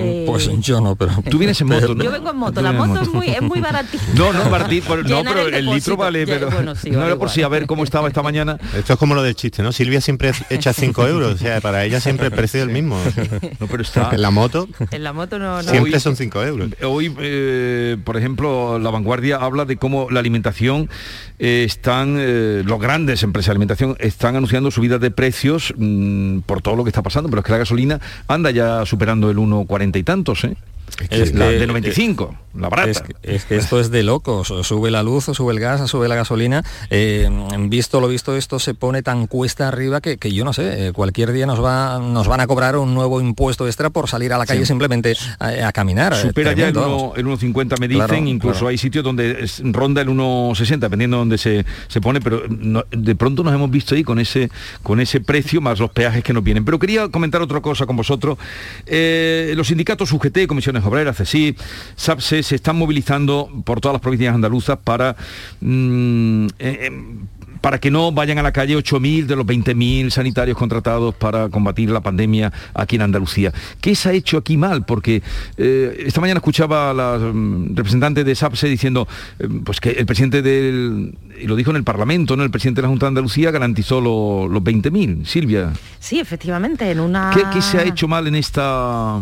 [0.00, 1.12] Eh, Pues yo no, pero...
[1.30, 2.04] Tú vienes en moto, ¿no?
[2.04, 4.02] Yo vengo en moto, la moto es muy, es muy baratita.
[4.14, 7.16] No, no, por- no, pero el el, litro vale, Ya, pero bueno, sí, no era
[7.16, 8.58] por si a ver cómo estaba esta mañana.
[8.76, 9.72] Esto es como lo del chiste, ¿no?
[9.72, 12.98] Silvia siempre echa 5 euros, o sea, para ella siempre el precio es el mismo.
[13.60, 14.10] No, pero está...
[14.12, 15.62] En la moto En la moto no, no.
[15.68, 16.70] siempre Hoy- son 5 euros.
[16.82, 20.88] Hoy, eh, por ejemplo, La Vanguardia habla de cómo la alimentación
[21.38, 26.62] eh, están, eh, los grandes empresas de alimentación están anunciando subidas de precios mm, por
[26.62, 29.89] todo lo que está pasando, pero es que la gasolina anda ya superando el 1,40
[29.98, 30.56] y tantos, ¿eh?
[31.10, 32.90] Es la que- de 95, la barata.
[32.90, 34.52] Es que, es que esto es de locos.
[34.62, 36.64] Sube la luz, sube el gas, sube la gasolina.
[36.90, 37.28] Eh,
[37.68, 40.92] visto lo visto, esto se pone tan cuesta arriba que, que yo no sé, eh,
[40.92, 44.38] cualquier día nos, va, nos van a cobrar un nuevo impuesto extra por salir a
[44.38, 44.66] la calle Sí.
[44.66, 46.12] simplemente a, a caminar.
[46.12, 47.18] eh, Supera ya el, tremendo, uno- vamos.
[47.18, 48.68] el 1,50 me dicen, Claro, incluso claro.
[48.68, 53.14] hay sitios donde ronda el 1,60, dependiendo de donde se, se pone, pero no- de
[53.14, 54.50] pronto nos hemos visto ahí con ese,
[54.82, 56.64] con ese precio más los peajes que nos vienen.
[56.64, 58.38] Pero quería comentar otra cosa con vosotros.
[58.86, 61.56] Eh, los sindicatos UGT, Comisiones Obreras, CESI,
[61.96, 65.16] SAPSE, se están movilizando por todas las provincias andaluzas para...
[65.60, 67.26] mm, eh, em,
[67.60, 71.90] para que no vayan a la calle 8.000 de los 20.000 sanitarios contratados para combatir
[71.90, 73.52] la pandemia aquí en Andalucía.
[73.82, 74.86] ¿Qué se ha hecho aquí mal?
[74.86, 75.22] Porque
[75.58, 79.06] eh, esta mañana escuchaba a la mm, representante de SAPSE diciendo
[79.38, 82.44] eh, pues que el presidente del, y lo dijo en el Parlamento, ¿no?
[82.44, 85.26] el presidente de la Junta de Andalucía garantizó lo- los 20.000.
[85.26, 87.30] Silvia, Sí, efectivamente, en una...
[87.34, 89.20] ¿qué, qué se ha hecho mal en esta,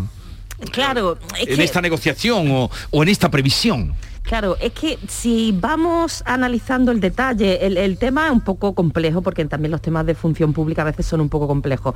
[0.73, 1.65] Claro, es en que...
[1.65, 3.95] esta negociación o, o en esta previsión?
[4.23, 9.23] Claro, es que si vamos analizando el detalle, el, el tema es un poco complejo,
[9.23, 11.95] porque también los temas de función pública a veces son un poco complejos.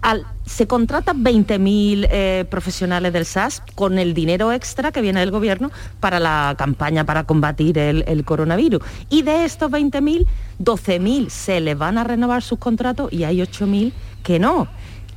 [0.00, 5.30] Al- se contratan 20.000 eh, profesionales del SAS con el dinero extra que viene del
[5.30, 8.80] gobierno para la campaña para combatir el, el coronavirus.
[9.10, 10.24] Y de estos 20.000,
[10.60, 13.92] 12.000 se les van a renovar sus contratos y hay 8.000
[14.22, 14.68] que no.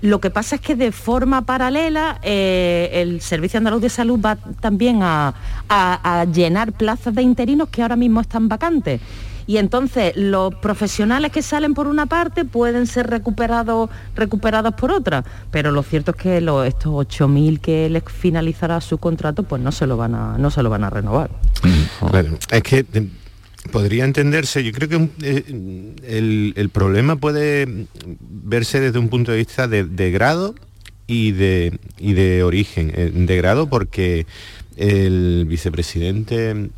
[0.01, 4.35] Lo que pasa es que de forma paralela eh, el Servicio Andaluz de Salud va
[4.59, 5.33] también a,
[5.69, 9.01] a- a llenar plazas de interinos que ahora mismo están vacantes.
[9.49, 15.23] Y entonces los profesionales que salen por una parte pueden ser recuperados, recuperados por otra.
[15.51, 19.71] Pero lo cierto es que lo- estos 8.000 que les finalizará su contrato, pues no
[19.71, 21.29] se lo van a, no se lo van a renovar.
[22.11, 22.85] Claro, es que
[23.67, 25.43] podría entenderse, yo creo que eh,
[26.07, 27.87] el, el problema puede
[28.19, 30.55] verse desde un punto de vista de, de grado
[31.07, 32.91] y de, y de origen.
[32.95, 34.25] Eh, De grado porque
[34.75, 36.69] el vicepresidente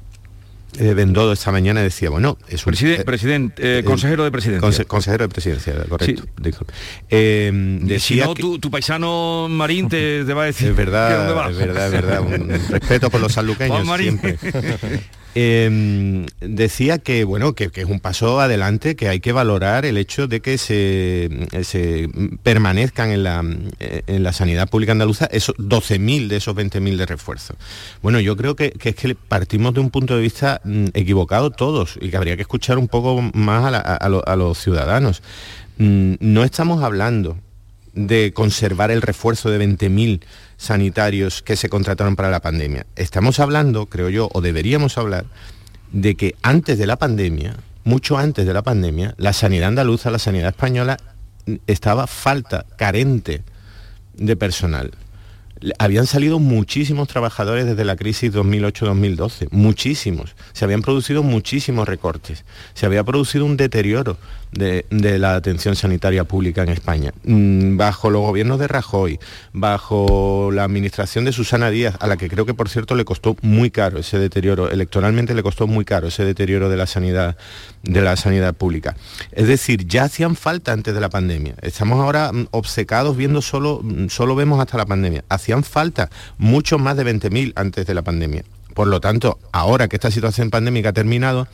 [0.78, 2.72] eh, Bendodo esta mañana decía, bueno, es un...
[2.72, 4.86] Presidente, presidente consejero de presidencia.
[4.86, 6.24] consejero de presidencia, correcto.
[7.10, 10.70] decía si no, tu, paisano Marín te, va a decir...
[10.70, 12.22] Es verdad, es verdad, es verdad.
[12.22, 14.38] Un respeto por los sanluqueños siempre.
[15.36, 20.28] Em, decía que bueno que, es un paso adelante que hay que valorar el hecho
[20.28, 21.30] de que se,
[21.62, 22.10] se
[22.42, 23.46] permanezcan en la,
[23.80, 27.54] en la sanidad pública andaluza esos 12.000 de esos 20.000 de refuerzo.
[28.02, 32.00] Bueno yo creo que, es que partimos de un punto de vista mm, equivocado todos
[32.02, 35.22] y que habría que escuchar un poco más a, los ciudadanos.
[35.78, 37.38] Mm, no estamos hablando
[37.94, 40.22] de conservar el refuerzo de 20.000
[40.60, 42.86] sanitarios que se contrataron para la pandemia.
[42.98, 45.26] Estamos hablando, creo yo, o deberíamos hablar,
[45.92, 47.56] de que antes de la pandemia,
[47.86, 50.98] mucho antes de la pandemia, la sanidad andaluza, la sanidad española,
[51.66, 53.42] estaba falta, carente
[54.14, 54.92] de personal
[55.78, 60.36] habían salido muchísimos trabajadores desde la crisis 2008-2012, muchísimos.
[60.54, 62.46] Se habían producido muchísimos recortes.
[62.74, 64.18] Se había producido un deterioro
[64.52, 67.14] de, la atención sanitaria pública en España.
[67.24, 69.20] Mm, bajo los gobiernos de Rajoy,
[69.54, 73.36] bajo la administración de Susana Díaz, a la que creo que por cierto le costó
[73.42, 77.38] muy caro ese deterioro, electoralmente le costó muy caro ese deterioro de la sanidad,
[77.84, 78.96] de la sanidad pública.
[79.32, 81.56] Es decir, ya hacían falta antes de la pandemia.
[81.62, 86.78] Estamos ahora mm, obcecados viendo solo, mm, solo vemos hasta la pandemia hacían falta mucho
[86.78, 88.44] más de 20.000 antes de la pandemia.
[88.74, 91.48] Por lo tanto, ahora que esta situación pandémica ha terminado,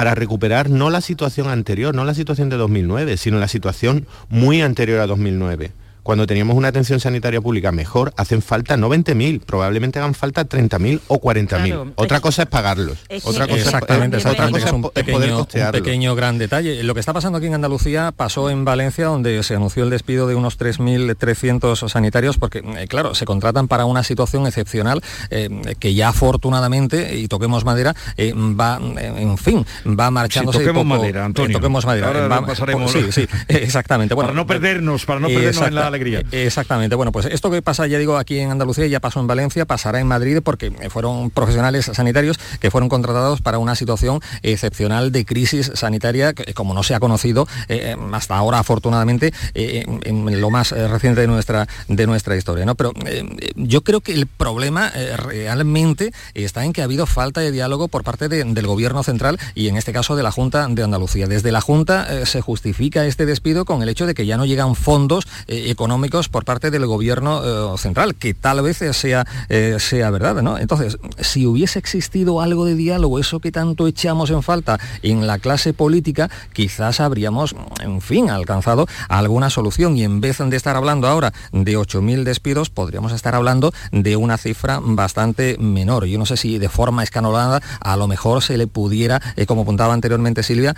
[0.00, 4.62] para recuperar no la situación anterior, no la situación de 2009, sino la situación muy
[4.62, 5.72] anterior a 2009,
[6.02, 11.00] cuando teníamos una atención sanitaria pública mejor, hacen falta no 20.000, probablemente hagan falta 30.000
[11.08, 11.92] o 40.000.
[11.96, 12.98] otra cosa es pagarlos.
[13.24, 16.82] otra cosa exactamente, es, otra cosa es un, pequeño, un pequeño gran detalle.
[16.82, 20.26] Lo que está pasando aquí en Andalucía pasó en Valencia, donde se anunció el despido
[20.26, 25.48] de unos 3.300 sanitarios, porque, eh, claro, se contratan para una situación excepcional eh,
[25.78, 30.58] que ya afortunadamente, y toquemos madera, eh, va, en fin, va marchándose.
[30.58, 31.58] Si toquemos madera, Antonio.
[31.58, 32.08] toquemos madera.
[32.08, 32.90] Ahora pasaremos.
[32.90, 34.14] Sí, sí, exactamente.
[34.14, 36.20] Bueno, para no perdernos, para no perdernos en la alegría.
[36.32, 36.96] Eh, exactamente.
[36.96, 40.00] Bueno, pues esto que pasa, ya digo, aquí en Andalucía, ya pasó en Valencia, pasará
[40.00, 45.72] en Madrid porque fueron profesionales sanitarios que fueron contratados para una situación excepcional de crisis
[45.74, 50.70] sanitaria que, como no se ha conocido eh, hasta ahora, afortunadamente, eh, en, lo más
[50.70, 52.64] reciente de nuestra, de nuestra historia.
[52.64, 52.74] ¿no?
[52.74, 52.92] Pero
[53.56, 58.04] yo creo que el problema realmente está en que ha habido falta de diálogo por
[58.04, 61.26] parte del gobierno central y en este caso de la Junta de Andalucía.
[61.26, 64.74] Desde la Junta se justifica este despido con el hecho de que ya no llegan
[64.74, 65.26] fondos
[66.30, 70.58] por parte del gobierno eh, central, que tal vez sea, eh, sea verdad, ¿no?
[70.58, 75.38] Entonces, si hubiese existido algo de diálogo, eso que tanto echamos en falta en la
[75.38, 81.08] clase política, quizás habríamos, en fin, alcanzado alguna solución y en vez de estar hablando
[81.08, 86.04] ahora de 8.000 despidos, podríamos estar hablando de una cifra bastante menor.
[86.04, 89.62] Yo no sé si de forma escanolada a lo mejor se le pudiera, eh, como
[89.62, 90.76] apuntaba anteriormente Silvia,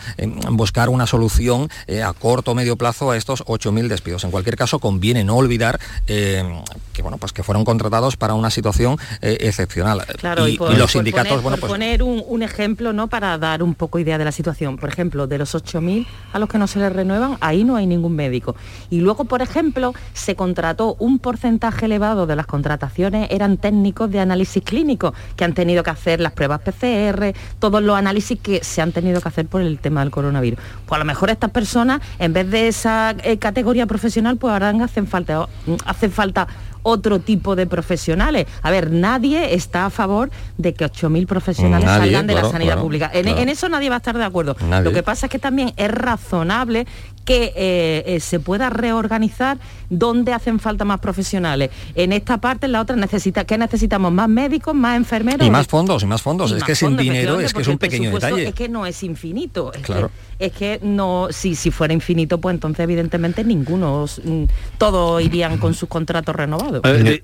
[0.51, 1.69] buscar una solución
[2.05, 4.25] a corto o medio plazo a estos 8.000 despidos.
[4.25, 6.45] En cualquier caso, con conviene no olvidar eh,
[6.93, 10.05] que bueno pues que fueron contratados para una situación eh, excepcional.
[10.19, 11.73] Claro, y, los sindicatos, poner, bueno, pues...
[11.73, 13.09] poner un, ejemplo ¿no?
[13.09, 14.77] para dar un poco idea de la situación.
[14.77, 17.87] Por ejemplo, de los 8.000 a los que no se les renuevan, ahí no hay
[17.87, 18.57] ningún médico.
[18.91, 24.21] Y luego, por ejemplo, se contrató un porcentaje elevado de las contrataciones, eran técnicos de
[24.21, 28.83] análisis clínico, que han tenido que hacer las pruebas PCR, todos los análisis que se
[28.83, 30.59] han tenido que hacer por el tema del coronavirus.
[30.87, 34.53] Pues a lo mejor estas personas, en vez de esa eh, categoría profesional, pues
[34.83, 35.49] hacen falta,
[35.85, 36.47] hacen falta
[36.83, 38.47] otro tipo de profesionales.
[38.63, 43.11] A ver, nadie está a favor de que 8.000 profesionales salgan de la sanidad pública.
[43.13, 44.57] En, eso nadie va a estar de acuerdo.
[44.83, 46.87] Lo que pasa es que también es razonable
[47.25, 49.59] que eh, eh, se pueda reorganizar
[49.91, 51.71] dónde hacen falta más profesionales.
[51.95, 54.13] En esta parte, en la otra, necesita, ¿qué necesitamos?
[54.13, 55.47] ¿Más médicos, más enfermeros?
[55.47, 56.53] Y más fondos, y más fondos.
[56.53, 58.49] es que sin dinero es que es un pequeño detalle.
[58.49, 59.73] Es que no es infinito.
[59.73, 60.11] Es claro.
[60.39, 64.45] que, es que no, si, si fuera infinito, pues entonces evidentemente ninguno, mm,
[64.79, 66.81] todos irían con sus contratos renovados.
[66.85, 67.23] Eh,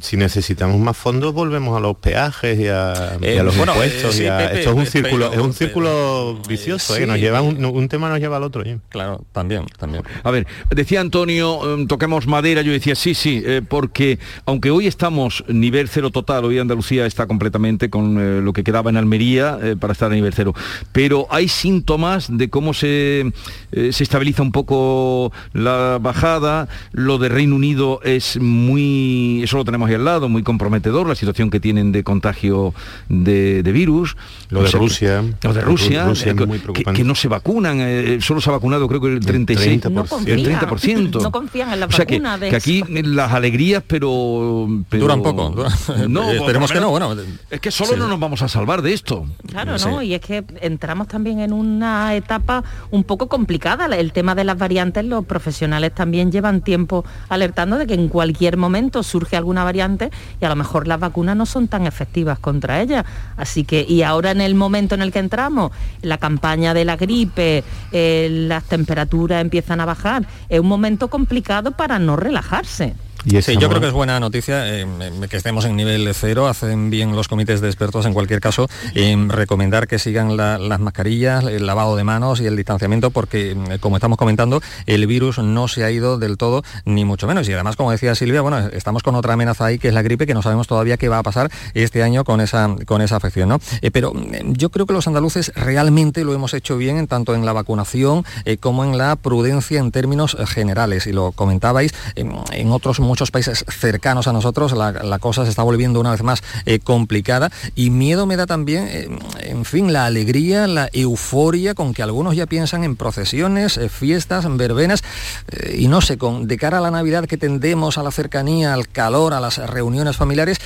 [0.00, 4.66] si necesitamos más fondos volvemos a los peajes y a, eh, los impuestos esto es
[4.66, 8.64] un círculo es un círculo vicioso que nos lleva un, tema nos lleva al otro
[8.88, 10.02] claro también también.
[10.22, 14.86] A ver decía Antonio em, toquemos madera yo decía sí sí eh, porque aunque hoy
[14.86, 19.58] estamos nivel cero total hoy Andalucía está completamente con eh, lo que quedaba en Almería
[19.78, 20.54] para estar a nivel cero.
[20.92, 23.32] Pero hay síntomas de cómo se
[23.72, 29.88] se estabiliza un poco la bajada lo de Reino Unido es muy eso lo tenemos
[29.88, 32.72] ahí al lado, muy comprometedor, la situación que tienen de contagio
[33.08, 34.16] de, de virus.
[34.48, 35.22] Lo de Rusia.
[35.42, 36.58] Lo de Rusia, Rusia eh, muy
[36.94, 39.90] que, no se vacunan, eh, solo se ha vacunado creo que el 36, 30%.
[39.90, 40.38] No el confían.
[40.40, 41.22] 30%.
[41.22, 45.22] No confían en la o sea que, de que aquí las alegrías, pero, pero- Duran
[45.22, 45.54] poco,
[46.08, 47.14] No, esperemos que no, bueno.
[47.50, 47.98] Es que solo Sí.
[47.98, 49.26] no nos vamos a salvar de esto.
[49.48, 49.88] Claro, Sí.
[49.88, 50.02] ¿no?
[50.02, 53.86] Y es que entramos también en una etapa un poco complicada.
[53.86, 58.56] El tema de las variantes, los profesionales también llevan tiempo alertando de que en cualquier
[58.56, 62.80] momento surge alguna variante y a lo mejor las vacunas no son tan efectivas contra
[62.80, 63.04] ella.
[63.36, 65.70] Así que, y ahora en el momento en el que entramos,
[66.02, 71.70] la campaña de la gripe, eh, las temperaturas empiezan a bajar, es un momento complicado
[71.70, 72.94] para no relajarse.
[73.42, 76.46] Sí, yo creo que es buena noticia eh, eh, que estemos en nivel cero.
[76.46, 80.78] Hacen bien los comités de expertos en cualquier caso en recomendar que sigan la- las
[80.78, 85.38] mascarillas, el lavado de manos y el distanciamiento porque, mm, como estamos comentando, el virus
[85.38, 87.48] no se ha ido del todo, ni mucho menos.
[87.48, 90.24] Y además, como decía Silvia, bueno, estamos con otra amenaza ahí que es la gripe,
[90.26, 93.48] que no sabemos todavía qué va a pasar este año con esa, con esa afección.
[93.48, 93.58] ¿no?
[93.82, 97.34] Eh, pero mm, yo creo que los andaluces realmente lo hemos hecho bien en tanto
[97.34, 101.06] en la vacunación eh, como en la prudencia en términos eh, generales.
[101.08, 105.50] Y lo comentabais, en, en otros muchos países cercanos a nosotros la, la cosa se
[105.50, 107.50] está volviendo una vez más eh, complicada.
[107.74, 109.08] Y miedo me da también, eh,
[109.40, 114.44] en fin, la alegría, la euforia con que algunos ya piensan en procesiones, eh, fiestas,
[114.44, 115.02] en verbenas.
[115.50, 118.74] Eh, y no sé, con, de cara a la Navidad que tendemos a la cercanía,
[118.74, 120.58] al calor, a las reuniones familiares,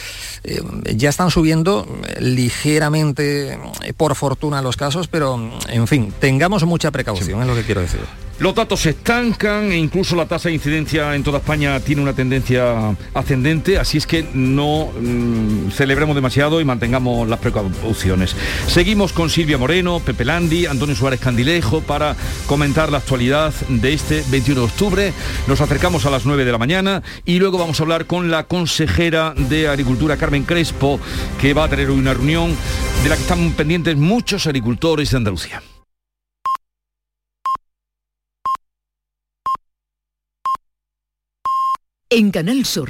[0.95, 1.87] ya están subiendo
[2.19, 3.59] ligeramente,
[3.97, 5.39] por fortuna, los casos, pero
[5.69, 8.01] en fin, tengamos mucha precaución, es lo que quiero decir.
[8.41, 12.15] Los datos se estancan e incluso la tasa de incidencia en toda España tiene una
[12.15, 18.35] tendencia ascendente, así es que no mm, celebremos demasiado y mantengamos las precauciones.
[18.67, 22.17] Seguimos con Silvia Moreno, Pepe Landi, Antonio Suárez Candilejo para
[22.47, 25.13] comentar la actualidad de este 21 de octubre.
[25.47, 28.45] Nos acercamos a las 9 de la mañana y luego vamos a hablar con la
[28.45, 30.99] consejera de Agricultura, Carmen Crespo,
[31.39, 32.57] que va a tener una reunión
[33.03, 35.63] de la que están pendientes muchos agricultores de Andalucía.
[42.13, 42.79] En Canal Sur